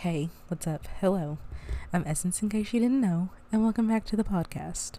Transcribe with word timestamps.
Hey, 0.00 0.28
what's 0.48 0.66
up? 0.66 0.86
Hello. 1.00 1.38
I'm 1.90 2.04
Essence, 2.06 2.42
in 2.42 2.50
case 2.50 2.74
you 2.74 2.80
didn't 2.80 3.00
know, 3.00 3.30
and 3.50 3.62
welcome 3.62 3.88
back 3.88 4.04
to 4.04 4.14
the 4.14 4.24
podcast. 4.24 4.98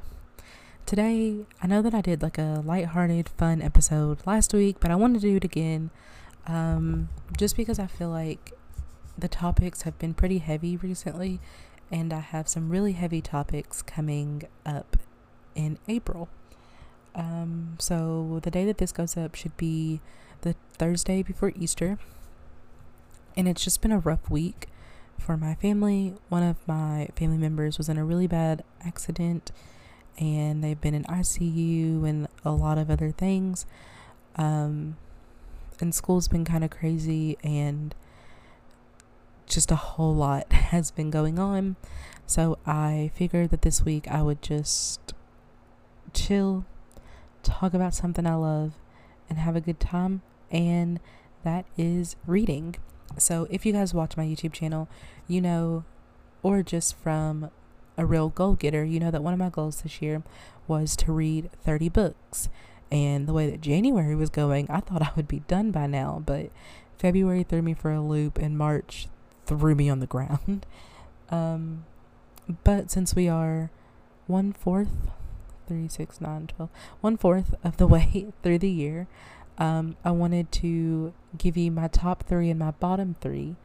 Today, 0.88 1.46
I 1.62 1.68
know 1.68 1.84
that 1.84 1.94
I 1.94 2.02
did 2.02 2.24
like 2.24 2.40
a 2.40 2.64
lighthearted, 2.66 3.30
fun 3.30 3.62
episode 3.62 4.26
last 4.26 4.56
week, 4.56 4.78
but 4.80 4.90
I 4.90 4.96
wanted 4.96 5.22
to 5.22 5.28
do 5.30 5.36
it 5.36 5.44
again 5.44 5.92
um, 6.48 7.10
just 7.38 7.56
because 7.56 7.78
I 7.78 7.86
feel 7.86 8.10
like 8.10 8.54
the 9.16 9.28
topics 9.28 9.84
have 9.84 10.00
been 10.00 10.16
pretty 10.16 10.40
heavy 10.40 10.76
recently, 10.76 11.40
and 11.92 12.12
I 12.12 12.20
have 12.20 12.48
some 12.48 12.70
really 12.70 12.94
heavy 12.94 13.22
topics 13.22 13.84
coming 13.84 14.48
up 14.66 14.98
in 15.54 15.78
April. 15.88 16.28
Um, 17.14 17.76
so, 17.78 18.40
the 18.42 18.52
day 18.52 18.66
that 18.66 18.80
this 18.80 18.92
goes 18.92 19.16
up 19.16 19.36
should 19.36 19.56
be 19.58 20.02
the 20.42 20.56
Thursday 20.74 21.22
before 21.22 21.54
Easter, 21.56 22.00
and 23.38 23.48
it's 23.48 23.64
just 23.64 23.84
been 23.84 23.92
a 23.92 24.00
rough 24.00 24.28
week 24.28 24.68
for 25.18 25.38
my 25.38 25.56
family. 25.56 26.16
One 26.30 26.44
of 26.44 26.56
my 26.68 27.10
family 27.16 27.38
members 27.38 27.78
was 27.78 27.90
in 27.90 27.98
a 27.98 28.06
really 28.06 28.28
bad 28.28 28.64
accident 28.86 29.52
and 30.18 30.64
they've 30.64 30.80
been 30.80 30.94
in 30.94 31.04
ICU 31.04 32.08
and 32.08 32.28
a 32.44 32.52
lot 32.52 32.78
of 32.78 32.90
other 32.90 33.12
things. 33.12 33.66
Um, 34.36 34.98
and 35.80 35.94
school's 35.94 36.28
been 36.28 36.46
kind 36.46 36.64
of 36.64 36.70
crazy 36.70 37.38
and 37.44 37.94
just 39.48 39.72
a 39.72 39.76
whole 39.76 40.16
lot 40.16 40.52
has 40.54 40.92
been 40.92 41.10
going 41.10 41.40
on. 41.40 41.76
So 42.26 42.58
I 42.66 43.12
figured 43.16 43.52
that 43.52 43.62
this 43.62 43.84
week 43.84 44.08
I 44.10 44.22
would 44.22 44.42
just 44.42 45.14
chill, 46.14 46.66
talk 47.44 47.74
about 47.74 47.94
something 47.94 48.26
I 48.26 48.36
love, 48.36 48.74
and 49.30 49.38
have 49.38 49.56
a 49.56 49.62
good 49.62 49.80
time. 49.80 50.22
And 50.52 51.00
that 51.44 51.66
is 51.78 52.16
reading. 52.26 52.76
So 53.18 53.48
if 53.50 53.66
you 53.66 53.74
guys 53.74 53.94
watch 53.94 54.18
my 54.18 54.26
YouTube 54.26 54.54
channel, 54.54 54.88
you 55.28 55.42
know, 55.42 55.84
or 56.44 56.64
just 56.64 56.96
from 56.98 57.50
a 57.98 58.06
real 58.06 58.30
goal 58.30 58.54
getter, 58.54 58.84
you 58.84 59.00
know 59.00 59.12
that 59.12 59.24
one 59.24 59.34
of 59.34 59.40
my 59.40 59.50
goals 59.50 59.82
this 59.82 60.02
year 60.02 60.24
was 60.68 60.96
to 60.98 61.12
read 61.12 61.50
30 61.64 61.90
books. 61.90 62.50
And 62.92 63.28
the 63.28 63.34
way 63.34 63.50
that 63.50 63.62
January 63.62 64.16
was 64.16 64.30
going, 64.30 64.68
I 64.70 64.80
thought 64.80 65.02
I 65.02 65.12
would 65.16 65.28
be 65.28 65.40
done 65.48 65.72
by 65.72 65.88
now, 65.88 66.22
but 66.26 66.52
February 66.98 67.44
threw 67.44 67.62
me 67.62 67.74
for 67.74 67.92
a 67.92 68.02
loop 68.02 68.38
and 68.38 68.58
March 68.58 69.08
threw 69.46 69.76
me 69.76 69.90
on 69.90 70.00
the 70.00 70.08
ground. 70.08 70.66
Um, 71.30 71.84
but 72.64 72.90
since 72.90 73.14
we 73.14 73.28
are 73.28 73.70
one 74.28 74.54
fourth, 74.54 75.10
three, 75.68 75.90
six, 75.90 76.22
nine, 76.22 76.48
twelve, 76.48 76.70
one 77.02 77.18
fourth 77.18 77.54
of 77.66 77.76
the 77.76 77.86
way 77.96 78.28
through 78.44 78.60
the 78.60 78.70
year, 78.70 79.08
um, 79.58 79.96
I 80.04 80.12
wanted 80.12 80.52
to 80.54 81.14
give 81.38 81.58
you 81.58 81.72
my 81.72 81.88
top 81.88 82.24
three 82.24 82.50
and 82.50 82.60
my 82.60 82.72
bottom 82.72 83.16
three 83.22 83.56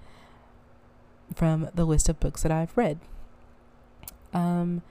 from 1.35 1.69
the 1.75 1.85
list 1.85 2.09
of 2.09 2.21
books 2.21 2.43
that 2.43 2.53
I've 2.53 2.77
read. 2.77 2.99
Um, 4.33 4.83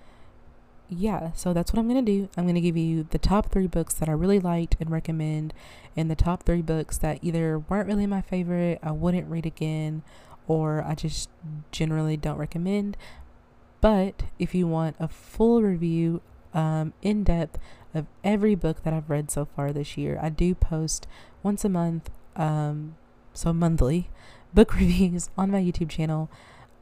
yeah, 0.90 1.32
so 1.34 1.54
that's 1.54 1.72
what 1.72 1.80
I'm 1.80 1.88
going 1.88 2.04
to 2.04 2.12
do. 2.12 2.30
I'm 2.36 2.44
going 2.44 2.56
to 2.56 2.62
give 2.62 2.78
you 2.78 3.08
the 3.10 3.18
top 3.18 3.52
three 3.52 3.68
books 3.68 3.94
that 3.96 4.10
I 4.10 4.14
really 4.14 4.40
liked 4.40 4.76
and 4.80 4.92
recommend, 4.92 5.54
and 5.96 6.12
the 6.12 6.16
top 6.16 6.44
three 6.44 6.62
books 6.62 6.98
that 6.98 7.20
either 7.22 7.60
weren't 7.60 7.88
really 7.88 8.08
my 8.08 8.22
favorite, 8.22 8.80
I 8.84 8.92
wouldn't 8.92 9.30
read 9.30 9.46
again, 9.46 10.04
or 10.48 10.84
I 10.84 10.96
just 10.96 11.30
generally 11.72 12.18
don't 12.18 12.38
recommend. 12.38 12.98
But 13.80 14.24
if 14.38 14.54
you 14.54 14.68
want 14.68 14.96
a 15.00 15.08
full 15.08 15.64
review, 15.64 16.22
um, 16.54 16.94
in 17.02 17.24
depth 17.24 17.58
of 17.94 18.06
every 18.24 18.56
book 18.56 18.84
that 18.84 18.94
I've 18.94 19.10
read 19.10 19.32
so 19.32 19.46
far 19.46 19.72
this 19.72 19.98
year. 19.98 20.20
I 20.22 20.30
do 20.30 20.56
post 20.56 21.08
once 21.44 21.66
a 21.66 21.70
month, 21.70 22.10
um, 22.36 22.96
so 23.34 23.54
monthly, 23.54 24.10
book 24.54 24.76
reviews 24.80 25.30
on 25.38 25.52
my 25.52 25.62
YouTube 25.62 25.90
channel. 25.90 26.30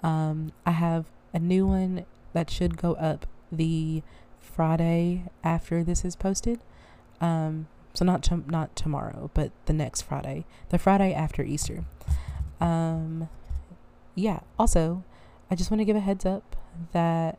Um, 0.02 0.52
I 0.66 0.72
have 0.72 1.06
a 1.34 1.40
new 1.40 1.68
one 1.68 2.06
that 2.34 2.50
should 2.50 2.78
go 2.78 2.94
up 2.94 3.26
the 3.52 4.04
Friday 4.40 5.26
after 5.44 5.84
this 5.84 6.06
is 6.06 6.16
posted. 6.16 6.60
Um, 7.22 7.68
so 7.94 8.06
not 8.06 8.24
to, 8.24 8.44
not 8.48 8.76
tomorrow, 8.76 9.30
but 9.34 9.52
the 9.66 9.74
next 9.74 10.04
Friday, 10.04 10.46
the 10.70 10.78
Friday 10.78 11.14
after 11.14 11.44
Easter. 11.44 11.86
Um, 12.62 13.30
yeah. 14.16 14.42
Also, 14.58 15.04
I 15.50 15.56
just 15.56 15.72
want 15.72 15.80
to 15.80 15.86
give 15.86 15.96
a 15.96 16.02
heads 16.02 16.26
up 16.26 16.56
that 16.92 17.38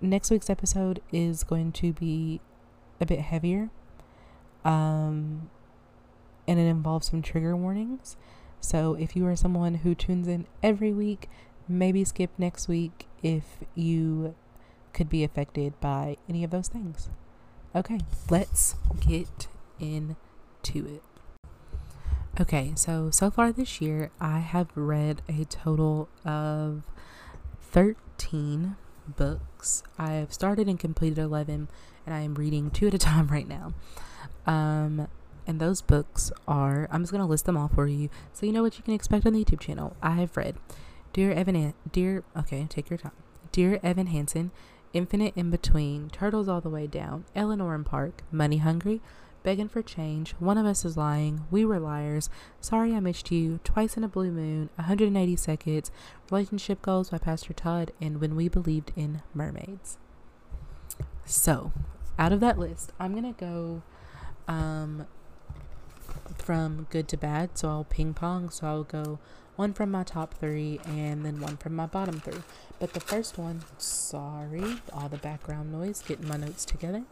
next 0.00 0.30
week's 0.30 0.50
episode 0.50 1.00
is 1.12 1.44
going 1.44 1.72
to 1.72 1.92
be 1.92 2.40
a 3.00 3.06
bit 3.06 3.20
heavier. 3.20 3.70
Um, 4.64 5.50
and 6.46 6.58
it 6.58 6.64
involves 6.64 7.10
some 7.10 7.22
trigger 7.22 7.56
warnings. 7.56 8.16
So 8.60 8.94
if 8.94 9.16
you 9.16 9.26
are 9.26 9.36
someone 9.36 9.76
who 9.76 9.94
tunes 9.94 10.28
in 10.28 10.46
every 10.62 10.92
week, 10.92 11.28
maybe 11.68 12.04
skip 12.04 12.30
next 12.36 12.68
week 12.68 13.06
if 13.22 13.44
you 13.74 14.34
could 14.92 15.08
be 15.08 15.24
affected 15.24 15.78
by 15.80 16.16
any 16.28 16.44
of 16.44 16.50
those 16.50 16.68
things. 16.68 17.08
Okay, 17.74 18.00
let's 18.28 18.74
get 19.06 19.46
into 19.78 20.86
it. 20.86 21.02
Okay, 22.40 22.72
so 22.74 23.10
so 23.10 23.30
far 23.30 23.52
this 23.52 23.80
year, 23.80 24.10
I 24.20 24.38
have 24.38 24.68
read 24.74 25.22
a 25.28 25.44
total 25.44 26.08
of 26.24 26.82
13 27.60 28.76
books. 29.16 29.82
I 29.98 30.12
have 30.12 30.32
started 30.32 30.68
and 30.68 30.78
completed 30.78 31.18
11, 31.18 31.68
and 32.06 32.14
I 32.14 32.20
am 32.20 32.34
reading 32.34 32.70
two 32.70 32.86
at 32.88 32.94
a 32.94 32.98
time 32.98 33.28
right 33.28 33.48
now. 33.48 33.72
Um, 34.46 35.08
and 35.46 35.60
those 35.60 35.82
books 35.82 36.30
are, 36.46 36.88
I'm 36.90 37.02
just 37.02 37.12
going 37.12 37.22
to 37.22 37.28
list 37.28 37.44
them 37.46 37.56
all 37.56 37.68
for 37.68 37.86
you 37.86 38.08
so 38.32 38.46
you 38.46 38.52
know 38.52 38.62
what 38.62 38.78
you 38.78 38.84
can 38.84 38.94
expect 38.94 39.26
on 39.26 39.32
the 39.32 39.44
YouTube 39.44 39.60
channel. 39.60 39.96
I 40.02 40.12
have 40.12 40.36
read 40.36 40.56
Dear 41.12 41.32
Evan, 41.32 41.56
An- 41.56 41.74
Dear, 41.90 42.22
okay, 42.36 42.66
take 42.68 42.88
your 42.88 42.98
time. 42.98 43.12
Dear 43.52 43.80
Evan 43.82 44.06
Hansen, 44.06 44.52
Infinite 44.92 45.32
in 45.36 45.50
Between, 45.50 46.08
Turtles 46.10 46.48
All 46.48 46.60
the 46.60 46.70
Way 46.70 46.86
Down, 46.86 47.24
Eleanor 47.34 47.74
and 47.74 47.84
Park, 47.84 48.22
Money 48.30 48.58
Hungry, 48.58 49.00
begging 49.42 49.68
for 49.68 49.82
change, 49.82 50.32
one 50.32 50.58
of 50.58 50.66
us 50.66 50.84
is 50.84 50.96
lying, 50.96 51.46
we 51.50 51.64
were 51.64 51.78
liars, 51.78 52.30
sorry 52.60 52.94
I 52.94 53.00
missed 53.00 53.30
you, 53.30 53.60
twice 53.64 53.96
in 53.96 54.04
a 54.04 54.08
blue 54.08 54.30
moon, 54.30 54.70
180 54.76 55.36
seconds, 55.36 55.90
relationship 56.30 56.82
goals 56.82 57.10
by 57.10 57.18
Pastor 57.18 57.52
Todd, 57.52 57.92
and 58.00 58.20
when 58.20 58.36
we 58.36 58.48
believed 58.48 58.92
in 58.96 59.22
mermaids. 59.34 59.98
So, 61.24 61.72
out 62.18 62.32
of 62.32 62.40
that 62.40 62.58
list, 62.58 62.92
I'm 62.98 63.14
gonna 63.14 63.32
go 63.32 63.82
um, 64.46 65.06
from 66.36 66.86
good 66.90 67.08
to 67.08 67.16
bad. 67.16 67.56
So 67.56 67.68
I'll 67.68 67.84
ping 67.84 68.14
pong. 68.14 68.50
So 68.50 68.66
I'll 68.66 68.84
go 68.84 69.18
one 69.56 69.72
from 69.72 69.90
my 69.90 70.02
top 70.02 70.34
three 70.34 70.80
and 70.84 71.24
then 71.24 71.40
one 71.40 71.56
from 71.56 71.76
my 71.76 71.86
bottom 71.86 72.20
three. 72.20 72.42
But 72.78 72.94
the 72.94 73.00
first 73.00 73.38
one, 73.38 73.62
sorry, 73.78 74.80
all 74.92 75.08
the 75.08 75.18
background 75.18 75.72
noise, 75.72 76.02
getting 76.02 76.28
my 76.28 76.36
notes 76.36 76.64
together 76.64 77.04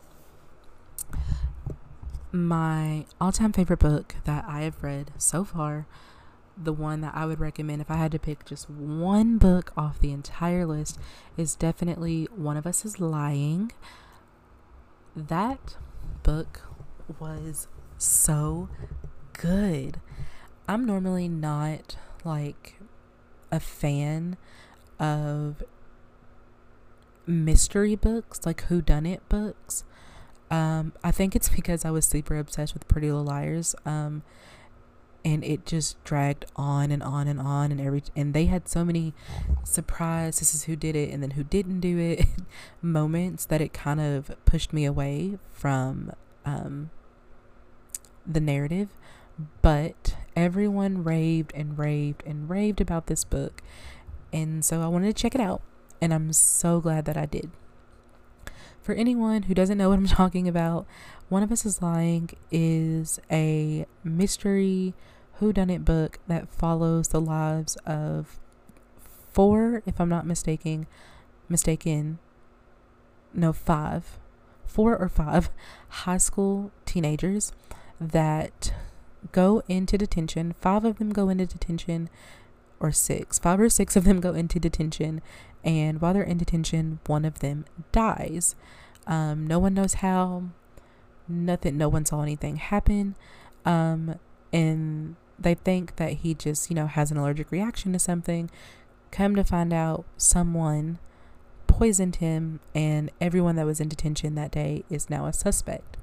my 2.32 3.06
all 3.20 3.32
time 3.32 3.52
favorite 3.52 3.78
book 3.78 4.16
that 4.24 4.44
I 4.46 4.62
have 4.62 4.82
read 4.82 5.12
so 5.18 5.44
far, 5.44 5.86
the 6.56 6.72
one 6.72 7.00
that 7.00 7.14
I 7.14 7.24
would 7.24 7.40
recommend 7.40 7.80
if 7.80 7.90
I 7.90 7.96
had 7.96 8.12
to 8.12 8.18
pick 8.18 8.44
just 8.44 8.68
one 8.68 9.38
book 9.38 9.72
off 9.76 10.00
the 10.00 10.12
entire 10.12 10.66
list, 10.66 10.98
is 11.36 11.54
definitely 11.54 12.28
One 12.34 12.56
of 12.56 12.66
Us 12.66 12.84
is 12.84 13.00
Lying. 13.00 13.72
That 15.16 15.76
book 16.22 16.62
was 17.18 17.68
so 17.96 18.68
good. 19.32 20.00
I'm 20.68 20.84
normally 20.84 21.28
not 21.28 21.96
like 22.24 22.78
a 23.50 23.60
fan 23.60 24.36
of 24.98 25.62
mystery 27.26 27.94
books, 27.94 28.44
like 28.44 28.62
who 28.64 28.82
done 28.82 29.06
it 29.06 29.26
books. 29.28 29.84
Um, 30.50 30.92
I 31.04 31.10
think 31.10 31.36
it's 31.36 31.48
because 31.48 31.84
I 31.84 31.90
was 31.90 32.06
super 32.06 32.36
obsessed 32.36 32.74
with 32.74 32.88
Pretty 32.88 33.08
Little 33.08 33.24
Liars. 33.24 33.74
Um, 33.84 34.22
and 35.24 35.44
it 35.44 35.66
just 35.66 36.02
dragged 36.04 36.46
on 36.56 36.90
and 36.90 37.02
on 37.02 37.26
and 37.26 37.40
on 37.40 37.72
and 37.72 37.80
every 37.80 38.02
and 38.14 38.34
they 38.34 38.46
had 38.46 38.68
so 38.68 38.84
many 38.84 39.12
surprise 39.64 40.38
this 40.38 40.54
is 40.54 40.64
who 40.64 40.76
did 40.76 40.94
it 40.94 41.10
and 41.10 41.22
then 41.22 41.32
who 41.32 41.42
didn't 41.42 41.80
do 41.80 41.98
it 41.98 42.24
moments 42.82 43.44
that 43.44 43.60
it 43.60 43.72
kind 43.72 44.00
of 44.00 44.30
pushed 44.44 44.72
me 44.72 44.84
away 44.84 45.38
from 45.50 46.12
um, 46.44 46.90
the 48.26 48.40
narrative 48.40 48.90
but 49.60 50.16
everyone 50.36 51.04
raved 51.04 51.52
and 51.54 51.78
raved 51.78 52.22
and 52.24 52.48
raved 52.48 52.80
about 52.80 53.06
this 53.06 53.24
book 53.24 53.62
and 54.32 54.64
so 54.64 54.82
I 54.82 54.86
wanted 54.86 55.14
to 55.14 55.20
check 55.20 55.34
it 55.34 55.40
out 55.40 55.62
and 56.00 56.14
I'm 56.14 56.32
so 56.32 56.80
glad 56.80 57.04
that 57.06 57.16
I 57.16 57.26
did 57.26 57.50
for 58.88 58.94
anyone 58.94 59.42
who 59.42 59.52
doesn't 59.52 59.76
know 59.76 59.90
what 59.90 59.98
I'm 59.98 60.06
talking 60.22 60.48
about, 60.48 60.86
One 61.28 61.42
of 61.42 61.52
Us 61.52 61.66
is 61.66 61.82
Lying 61.82 62.30
is 62.50 63.20
a 63.30 63.84
mystery 64.02 64.94
whodunit 65.38 65.84
book 65.84 66.18
that 66.26 66.48
follows 66.48 67.08
the 67.08 67.20
lives 67.20 67.76
of 67.84 68.40
four, 69.30 69.82
if 69.84 70.00
I'm 70.00 70.08
not 70.08 70.26
mistaken, 70.26 70.86
mistaken, 71.50 72.18
no, 73.34 73.52
five, 73.52 74.18
four 74.64 74.96
or 74.96 75.10
five 75.10 75.50
high 75.90 76.16
school 76.16 76.70
teenagers 76.86 77.52
that 78.00 78.72
go 79.32 79.62
into 79.68 79.98
detention. 79.98 80.54
Five 80.62 80.86
of 80.86 80.98
them 80.98 81.10
go 81.10 81.28
into 81.28 81.44
detention 81.44 82.08
or 82.80 82.92
six. 82.92 83.38
Five 83.38 83.60
or 83.60 83.68
six 83.68 83.96
of 83.96 84.04
them 84.04 84.18
go 84.18 84.32
into 84.32 84.58
detention, 84.58 85.20
and 85.68 86.00
while 86.00 86.14
they're 86.14 86.22
in 86.22 86.38
detention, 86.38 86.98
one 87.06 87.26
of 87.26 87.40
them 87.40 87.66
dies. 87.92 88.56
Um, 89.06 89.46
no 89.46 89.58
one 89.58 89.74
knows 89.74 89.94
how. 89.94 90.44
Nothing. 91.28 91.76
No 91.76 91.90
one 91.90 92.06
saw 92.06 92.22
anything 92.22 92.56
happen. 92.56 93.16
Um, 93.66 94.18
and 94.50 95.16
they 95.38 95.52
think 95.52 95.96
that 95.96 96.14
he 96.14 96.32
just, 96.32 96.70
you 96.70 96.74
know, 96.74 96.86
has 96.86 97.10
an 97.10 97.18
allergic 97.18 97.52
reaction 97.52 97.92
to 97.92 97.98
something. 97.98 98.48
Come 99.10 99.36
to 99.36 99.44
find 99.44 99.74
out, 99.74 100.06
someone 100.16 100.98
poisoned 101.66 102.16
him, 102.16 102.60
and 102.74 103.10
everyone 103.20 103.56
that 103.56 103.66
was 103.66 103.78
in 103.78 103.90
detention 103.90 104.36
that 104.36 104.50
day 104.50 104.84
is 104.88 105.10
now 105.10 105.26
a 105.26 105.34
suspect. 105.34 105.98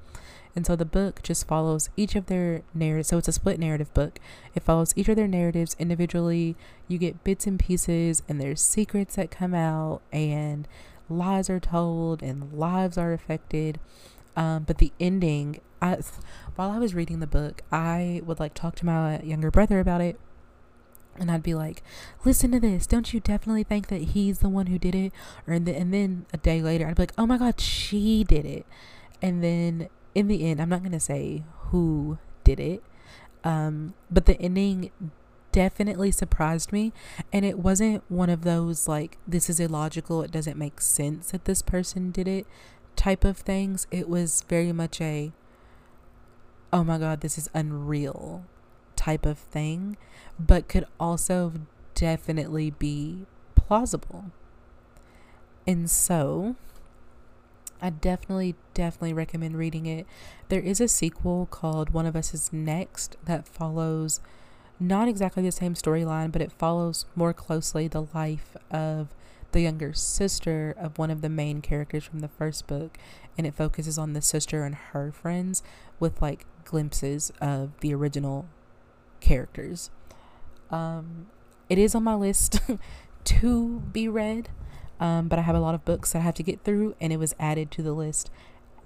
And 0.56 0.66
so 0.66 0.74
the 0.74 0.86
book 0.86 1.22
just 1.22 1.46
follows 1.46 1.90
each 1.98 2.16
of 2.16 2.26
their 2.26 2.62
narratives. 2.72 3.08
So 3.08 3.18
it's 3.18 3.28
a 3.28 3.32
split 3.32 3.60
narrative 3.60 3.92
book. 3.92 4.18
It 4.54 4.62
follows 4.62 4.94
each 4.96 5.10
of 5.10 5.16
their 5.16 5.28
narratives 5.28 5.76
individually. 5.78 6.56
You 6.88 6.96
get 6.96 7.22
bits 7.22 7.46
and 7.46 7.60
pieces, 7.60 8.22
and 8.26 8.40
there's 8.40 8.62
secrets 8.62 9.16
that 9.16 9.30
come 9.30 9.54
out, 9.54 10.00
and 10.10 10.66
lies 11.10 11.50
are 11.50 11.60
told, 11.60 12.22
and 12.22 12.54
lives 12.54 12.96
are 12.96 13.12
affected. 13.12 13.78
Um, 14.34 14.64
but 14.64 14.78
the 14.78 14.92
ending, 14.98 15.60
I, 15.82 15.98
while 16.54 16.70
I 16.70 16.78
was 16.78 16.94
reading 16.94 17.20
the 17.20 17.26
book, 17.26 17.60
I 17.70 18.22
would 18.24 18.40
like 18.40 18.54
talk 18.54 18.76
to 18.76 18.86
my 18.86 19.20
younger 19.20 19.50
brother 19.50 19.78
about 19.78 20.00
it. 20.00 20.18
And 21.18 21.30
I'd 21.30 21.42
be 21.42 21.54
like, 21.54 21.82
listen 22.24 22.50
to 22.52 22.60
this. 22.60 22.86
Don't 22.86 23.12
you 23.12 23.20
definitely 23.20 23.62
think 23.62 23.88
that 23.88 24.02
he's 24.02 24.38
the 24.38 24.48
one 24.48 24.66
who 24.66 24.78
did 24.78 24.94
it? 24.94 25.12
Or 25.46 25.54
and, 25.54 25.66
the, 25.66 25.74
and 25.76 25.92
then 25.92 26.26
a 26.32 26.38
day 26.38 26.62
later, 26.62 26.86
I'd 26.86 26.96
be 26.96 27.02
like, 27.02 27.12
oh 27.18 27.26
my 27.26 27.38
God, 27.38 27.60
she 27.60 28.24
did 28.24 28.44
it. 28.44 28.66
And 29.22 29.42
then 29.42 29.88
in 30.16 30.28
the 30.28 30.46
end, 30.46 30.62
I'm 30.62 30.70
not 30.70 30.80
going 30.80 30.92
to 30.92 30.98
say 31.00 31.44
who 31.68 32.16
did 32.42 32.58
it. 32.58 32.82
Um, 33.44 33.92
but 34.10 34.24
the 34.24 34.40
ending 34.40 34.90
definitely 35.52 36.10
surprised 36.10 36.72
me. 36.72 36.94
And 37.34 37.44
it 37.44 37.58
wasn't 37.58 38.02
one 38.08 38.30
of 38.30 38.40
those 38.40 38.88
like, 38.88 39.18
this 39.28 39.50
is 39.50 39.60
illogical. 39.60 40.22
It 40.22 40.30
doesn't 40.30 40.56
make 40.56 40.80
sense 40.80 41.32
that 41.32 41.44
this 41.44 41.60
person 41.60 42.12
did 42.12 42.26
it 42.26 42.46
type 42.96 43.24
of 43.24 43.36
things. 43.36 43.86
It 43.90 44.08
was 44.08 44.42
very 44.48 44.72
much 44.72 45.02
a, 45.02 45.32
oh 46.72 46.82
my 46.82 46.96
God, 46.96 47.20
this 47.20 47.36
is 47.36 47.50
unreal 47.52 48.46
type 48.96 49.26
of 49.26 49.36
thing, 49.36 49.98
but 50.40 50.66
could 50.66 50.86
also 50.98 51.52
definitely 51.94 52.70
be 52.70 53.26
plausible. 53.54 54.30
And 55.66 55.90
so, 55.90 56.56
I 57.80 57.90
definitely, 57.90 58.54
definitely 58.74 59.12
recommend 59.12 59.56
reading 59.56 59.86
it. 59.86 60.06
There 60.48 60.60
is 60.60 60.80
a 60.80 60.88
sequel 60.88 61.46
called 61.50 61.90
One 61.90 62.06
of 62.06 62.16
Us 62.16 62.32
is 62.32 62.52
Next 62.52 63.16
that 63.24 63.46
follows 63.46 64.20
not 64.78 65.08
exactly 65.08 65.42
the 65.42 65.52
same 65.52 65.74
storyline, 65.74 66.32
but 66.32 66.42
it 66.42 66.52
follows 66.52 67.06
more 67.14 67.32
closely 67.32 67.88
the 67.88 68.06
life 68.14 68.56
of 68.70 69.14
the 69.52 69.62
younger 69.62 69.92
sister 69.92 70.74
of 70.78 70.98
one 70.98 71.10
of 71.10 71.22
the 71.22 71.28
main 71.28 71.62
characters 71.62 72.04
from 72.04 72.20
the 72.20 72.28
first 72.28 72.66
book. 72.66 72.98
And 73.38 73.46
it 73.46 73.54
focuses 73.54 73.98
on 73.98 74.12
the 74.12 74.22
sister 74.22 74.64
and 74.64 74.74
her 74.74 75.12
friends 75.12 75.62
with 75.98 76.20
like 76.20 76.46
glimpses 76.64 77.32
of 77.40 77.78
the 77.80 77.94
original 77.94 78.46
characters. 79.20 79.90
Um, 80.70 81.26
it 81.68 81.78
is 81.78 81.94
on 81.94 82.04
my 82.04 82.14
list 82.14 82.60
to 83.24 83.80
be 83.92 84.08
read, 84.08 84.48
um, 85.00 85.28
but 85.28 85.38
I 85.38 85.42
have 85.42 85.56
a 85.56 85.60
lot 85.60 85.74
of 85.74 85.84
books 85.84 86.12
that 86.12 86.20
I 86.20 86.22
have 86.22 86.34
to 86.34 86.42
get 86.42 86.62
through, 86.62 86.94
and 87.00 87.12
it 87.12 87.18
was 87.18 87.34
added 87.38 87.70
to 87.72 87.82
the 87.82 87.92
list 87.92 88.30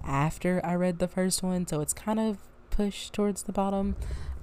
after 0.03 0.61
I 0.65 0.75
read 0.75 0.99
the 0.99 1.07
first 1.07 1.43
one, 1.43 1.67
so 1.67 1.81
it's 1.81 1.93
kind 1.93 2.19
of 2.19 2.37
pushed 2.69 3.13
towards 3.13 3.43
the 3.43 3.51
bottom. 3.51 3.95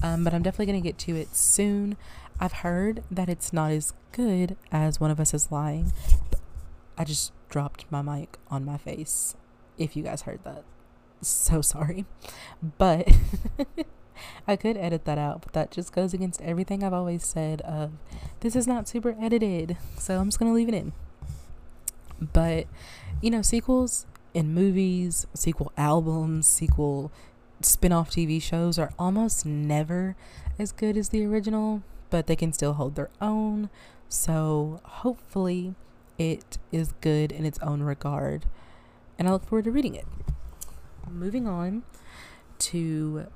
Um, 0.02 0.22
but 0.24 0.32
I'm 0.32 0.42
definitely 0.42 0.66
going 0.66 0.82
to 0.82 0.88
get 0.88 0.98
to 0.98 1.16
it 1.16 1.34
soon. 1.34 1.96
I've 2.40 2.52
heard 2.52 3.02
that 3.10 3.28
it's 3.28 3.52
not 3.52 3.72
as 3.72 3.92
good 4.12 4.56
as 4.70 5.00
One 5.00 5.10
of 5.10 5.18
Us 5.18 5.34
is 5.34 5.50
Lying. 5.50 5.92
I 6.96 7.04
just 7.04 7.32
dropped 7.48 7.84
my 7.90 8.02
mic 8.02 8.38
on 8.48 8.64
my 8.64 8.76
face. 8.78 9.34
If 9.76 9.96
you 9.96 10.04
guys 10.04 10.22
heard 10.22 10.40
that, 10.44 10.64
so 11.20 11.60
sorry. 11.62 12.04
But 12.78 13.08
I 14.46 14.56
could 14.56 14.76
edit 14.76 15.04
that 15.04 15.18
out, 15.18 15.42
but 15.42 15.52
that 15.52 15.70
just 15.70 15.92
goes 15.92 16.14
against 16.14 16.40
everything 16.42 16.82
I've 16.82 16.92
always 16.92 17.24
said 17.24 17.60
of 17.62 17.92
this 18.40 18.54
is 18.54 18.66
not 18.66 18.88
super 18.88 19.16
edited. 19.20 19.76
So 19.98 20.18
I'm 20.18 20.28
just 20.28 20.38
going 20.38 20.50
to 20.50 20.54
leave 20.54 20.68
it 20.68 20.74
in. 20.74 20.92
But, 22.20 22.66
you 23.22 23.30
know, 23.30 23.42
sequels 23.42 24.06
in 24.34 24.52
movies, 24.54 25.26
sequel 25.34 25.72
albums, 25.76 26.46
sequel 26.46 27.12
spin 27.60 27.92
off 27.92 28.10
TV 28.10 28.40
shows 28.40 28.78
are 28.78 28.92
almost 28.98 29.44
never 29.44 30.16
as 30.58 30.72
good 30.72 30.96
as 30.96 31.08
the 31.08 31.24
original, 31.24 31.82
but 32.10 32.26
they 32.26 32.36
can 32.36 32.52
still 32.52 32.74
hold 32.74 32.94
their 32.94 33.10
own. 33.20 33.70
So 34.08 34.80
hopefully 34.84 35.74
it 36.18 36.58
is 36.72 36.92
good 37.00 37.32
in 37.32 37.44
its 37.44 37.58
own 37.60 37.82
regard. 37.82 38.46
And 39.18 39.28
I 39.28 39.32
look 39.32 39.46
forward 39.46 39.64
to 39.64 39.70
reading 39.70 39.94
it. 39.94 40.06
Moving 41.10 41.48
on 41.48 41.82
to 42.58 43.26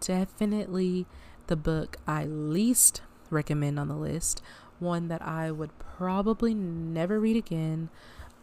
definitely 0.00 1.06
the 1.46 1.56
book 1.56 1.96
I 2.06 2.24
least 2.24 3.02
recommend 3.30 3.78
on 3.78 3.88
the 3.88 3.96
list. 3.96 4.42
One 4.78 5.08
that 5.08 5.22
I 5.22 5.50
would 5.50 5.70
probably 5.78 6.54
never 6.54 7.18
read 7.18 7.36
again, 7.36 7.88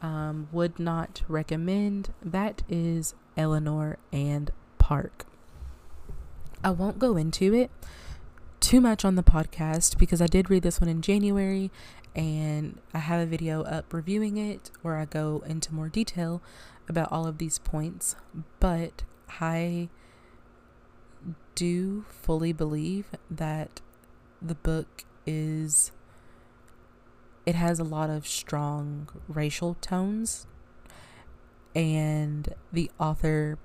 um, 0.01 0.49
would 0.51 0.79
not 0.79 1.23
recommend. 1.27 2.13
That 2.23 2.63
is 2.69 3.15
Eleanor 3.37 3.97
and 4.11 4.51
Park. 4.77 5.25
I 6.63 6.71
won't 6.71 6.99
go 6.99 7.15
into 7.15 7.53
it 7.53 7.71
too 8.59 8.81
much 8.81 9.05
on 9.05 9.15
the 9.15 9.23
podcast 9.23 9.97
because 9.97 10.21
I 10.21 10.27
did 10.27 10.49
read 10.49 10.63
this 10.63 10.81
one 10.81 10.89
in 10.89 11.01
January 11.01 11.71
and 12.15 12.79
I 12.93 12.99
have 12.99 13.21
a 13.21 13.25
video 13.25 13.61
up 13.63 13.93
reviewing 13.93 14.37
it 14.37 14.71
where 14.81 14.95
I 14.95 15.05
go 15.05 15.43
into 15.45 15.73
more 15.73 15.89
detail 15.89 16.41
about 16.87 17.11
all 17.11 17.27
of 17.27 17.37
these 17.37 17.59
points. 17.59 18.15
But 18.59 19.03
I 19.39 19.89
do 21.55 22.05
fully 22.09 22.53
believe 22.53 23.07
that 23.29 23.81
the 24.41 24.55
book 24.55 25.05
is 25.25 25.91
it 27.45 27.56
has 27.56 27.80
a 27.80 27.83
lot 27.83 28.09
of 28.09 28.27
strong 28.27 29.07
racial 29.27 29.75
tones 29.81 30.47
and 31.75 32.53
the 32.71 32.89
author 33.00 33.57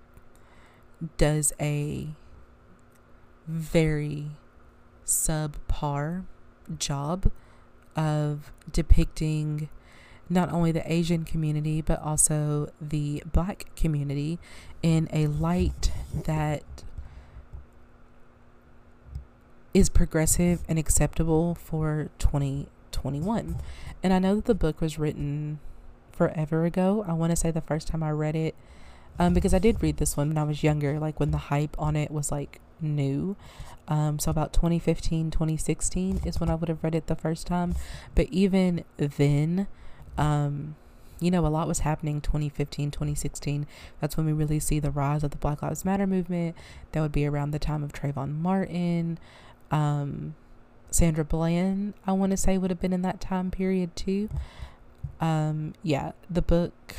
does 1.16 1.52
a 1.60 2.08
very 3.46 4.32
subpar 5.06 6.24
job 6.78 7.30
of 7.96 8.52
depicting 8.70 9.68
not 10.28 10.52
only 10.52 10.70
the 10.70 10.92
Asian 10.92 11.24
community 11.24 11.80
but 11.80 12.00
also 12.00 12.70
the 12.80 13.22
black 13.32 13.74
community 13.76 14.38
in 14.82 15.08
a 15.12 15.26
light 15.26 15.90
that 16.26 16.62
is 19.72 19.88
progressive 19.88 20.62
and 20.68 20.78
acceptable 20.78 21.54
for 21.54 22.10
2021. 22.92 23.56
And 24.02 24.12
I 24.12 24.18
know 24.18 24.36
that 24.36 24.44
the 24.46 24.54
book 24.54 24.80
was 24.80 24.98
written 24.98 25.60
forever 26.10 26.64
ago. 26.64 27.04
I 27.06 27.12
want 27.12 27.30
to 27.30 27.36
say 27.36 27.50
the 27.50 27.60
first 27.60 27.88
time 27.88 28.02
I 28.02 28.10
read 28.10 28.36
it, 28.36 28.54
um, 29.18 29.34
because 29.34 29.54
I 29.54 29.58
did 29.58 29.82
read 29.82 29.96
this 29.98 30.16
one 30.16 30.28
when 30.28 30.38
I 30.38 30.44
was 30.44 30.62
younger, 30.62 30.98
like 30.98 31.20
when 31.20 31.30
the 31.30 31.38
hype 31.38 31.76
on 31.78 31.96
it 31.96 32.10
was 32.10 32.30
like 32.30 32.60
new. 32.80 33.36
Um, 33.88 34.18
so 34.18 34.30
about 34.30 34.52
2015, 34.52 35.30
2016 35.30 36.20
is 36.24 36.38
when 36.38 36.48
I 36.48 36.54
would 36.54 36.68
have 36.68 36.84
read 36.84 36.94
it 36.94 37.06
the 37.06 37.16
first 37.16 37.46
time. 37.46 37.74
But 38.14 38.28
even 38.30 38.84
then, 38.96 39.66
um, 40.16 40.76
you 41.20 41.30
know, 41.30 41.44
a 41.44 41.48
lot 41.48 41.68
was 41.68 41.80
happening 41.80 42.20
2015, 42.20 42.90
2016. 42.90 43.66
That's 44.00 44.16
when 44.16 44.26
we 44.26 44.32
really 44.32 44.60
see 44.60 44.80
the 44.80 44.90
rise 44.90 45.22
of 45.22 45.32
the 45.32 45.36
Black 45.36 45.62
Lives 45.62 45.84
Matter 45.84 46.06
movement. 46.06 46.56
That 46.92 47.00
would 47.00 47.12
be 47.12 47.26
around 47.26 47.50
the 47.50 47.58
time 47.58 47.82
of 47.82 47.92
Trayvon 47.92 48.38
Martin. 48.38 49.18
Um, 49.70 50.34
Sandra 50.90 51.24
Bland, 51.24 51.94
I 52.06 52.12
want 52.12 52.30
to 52.30 52.36
say, 52.36 52.58
would 52.58 52.70
have 52.70 52.80
been 52.80 52.92
in 52.92 53.02
that 53.02 53.20
time 53.20 53.50
period 53.50 53.94
too. 53.96 54.28
Um, 55.20 55.74
yeah, 55.82 56.12
the 56.28 56.42
book 56.42 56.96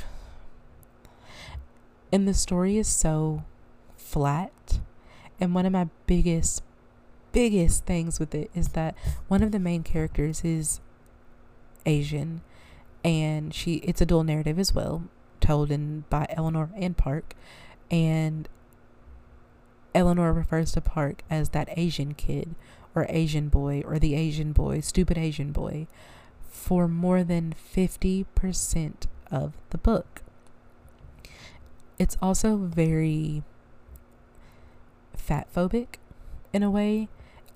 and 2.11 2.27
the 2.27 2.33
story 2.33 2.77
is 2.77 2.87
so 2.87 3.43
flat. 3.97 4.79
And 5.39 5.55
one 5.55 5.65
of 5.65 5.71
my 5.71 5.89
biggest, 6.05 6.61
biggest 7.31 7.85
things 7.85 8.19
with 8.19 8.35
it 8.35 8.51
is 8.53 8.69
that 8.69 8.95
one 9.27 9.41
of 9.41 9.51
the 9.51 9.59
main 9.59 9.83
characters 9.83 10.43
is 10.43 10.81
Asian 11.85 12.41
and 13.03 13.51
she 13.53 13.75
it's 13.77 14.01
a 14.01 14.05
dual 14.05 14.23
narrative 14.23 14.59
as 14.59 14.75
well, 14.75 15.03
told 15.39 15.71
in 15.71 16.03
by 16.09 16.27
Eleanor 16.29 16.69
and 16.75 16.95
Park. 16.95 17.33
And 17.89 18.47
Eleanor 19.95 20.31
refers 20.31 20.71
to 20.73 20.81
Park 20.81 21.23
as 21.29 21.49
that 21.49 21.69
Asian 21.75 22.13
kid 22.13 22.55
or 22.95 23.05
Asian 23.09 23.49
boy 23.49 23.83
or 23.85 23.99
the 23.99 24.15
Asian 24.15 24.51
boy, 24.51 24.79
stupid 24.79 25.17
Asian 25.17 25.51
boy, 25.51 25.87
for 26.49 26.87
more 26.87 27.23
than 27.23 27.53
50% 27.53 28.93
of 29.31 29.53
the 29.69 29.77
book. 29.77 30.21
It's 31.97 32.17
also 32.21 32.57
very 32.57 33.43
fat 35.15 35.47
phobic 35.53 35.95
in 36.51 36.63
a 36.63 36.71
way. 36.71 37.07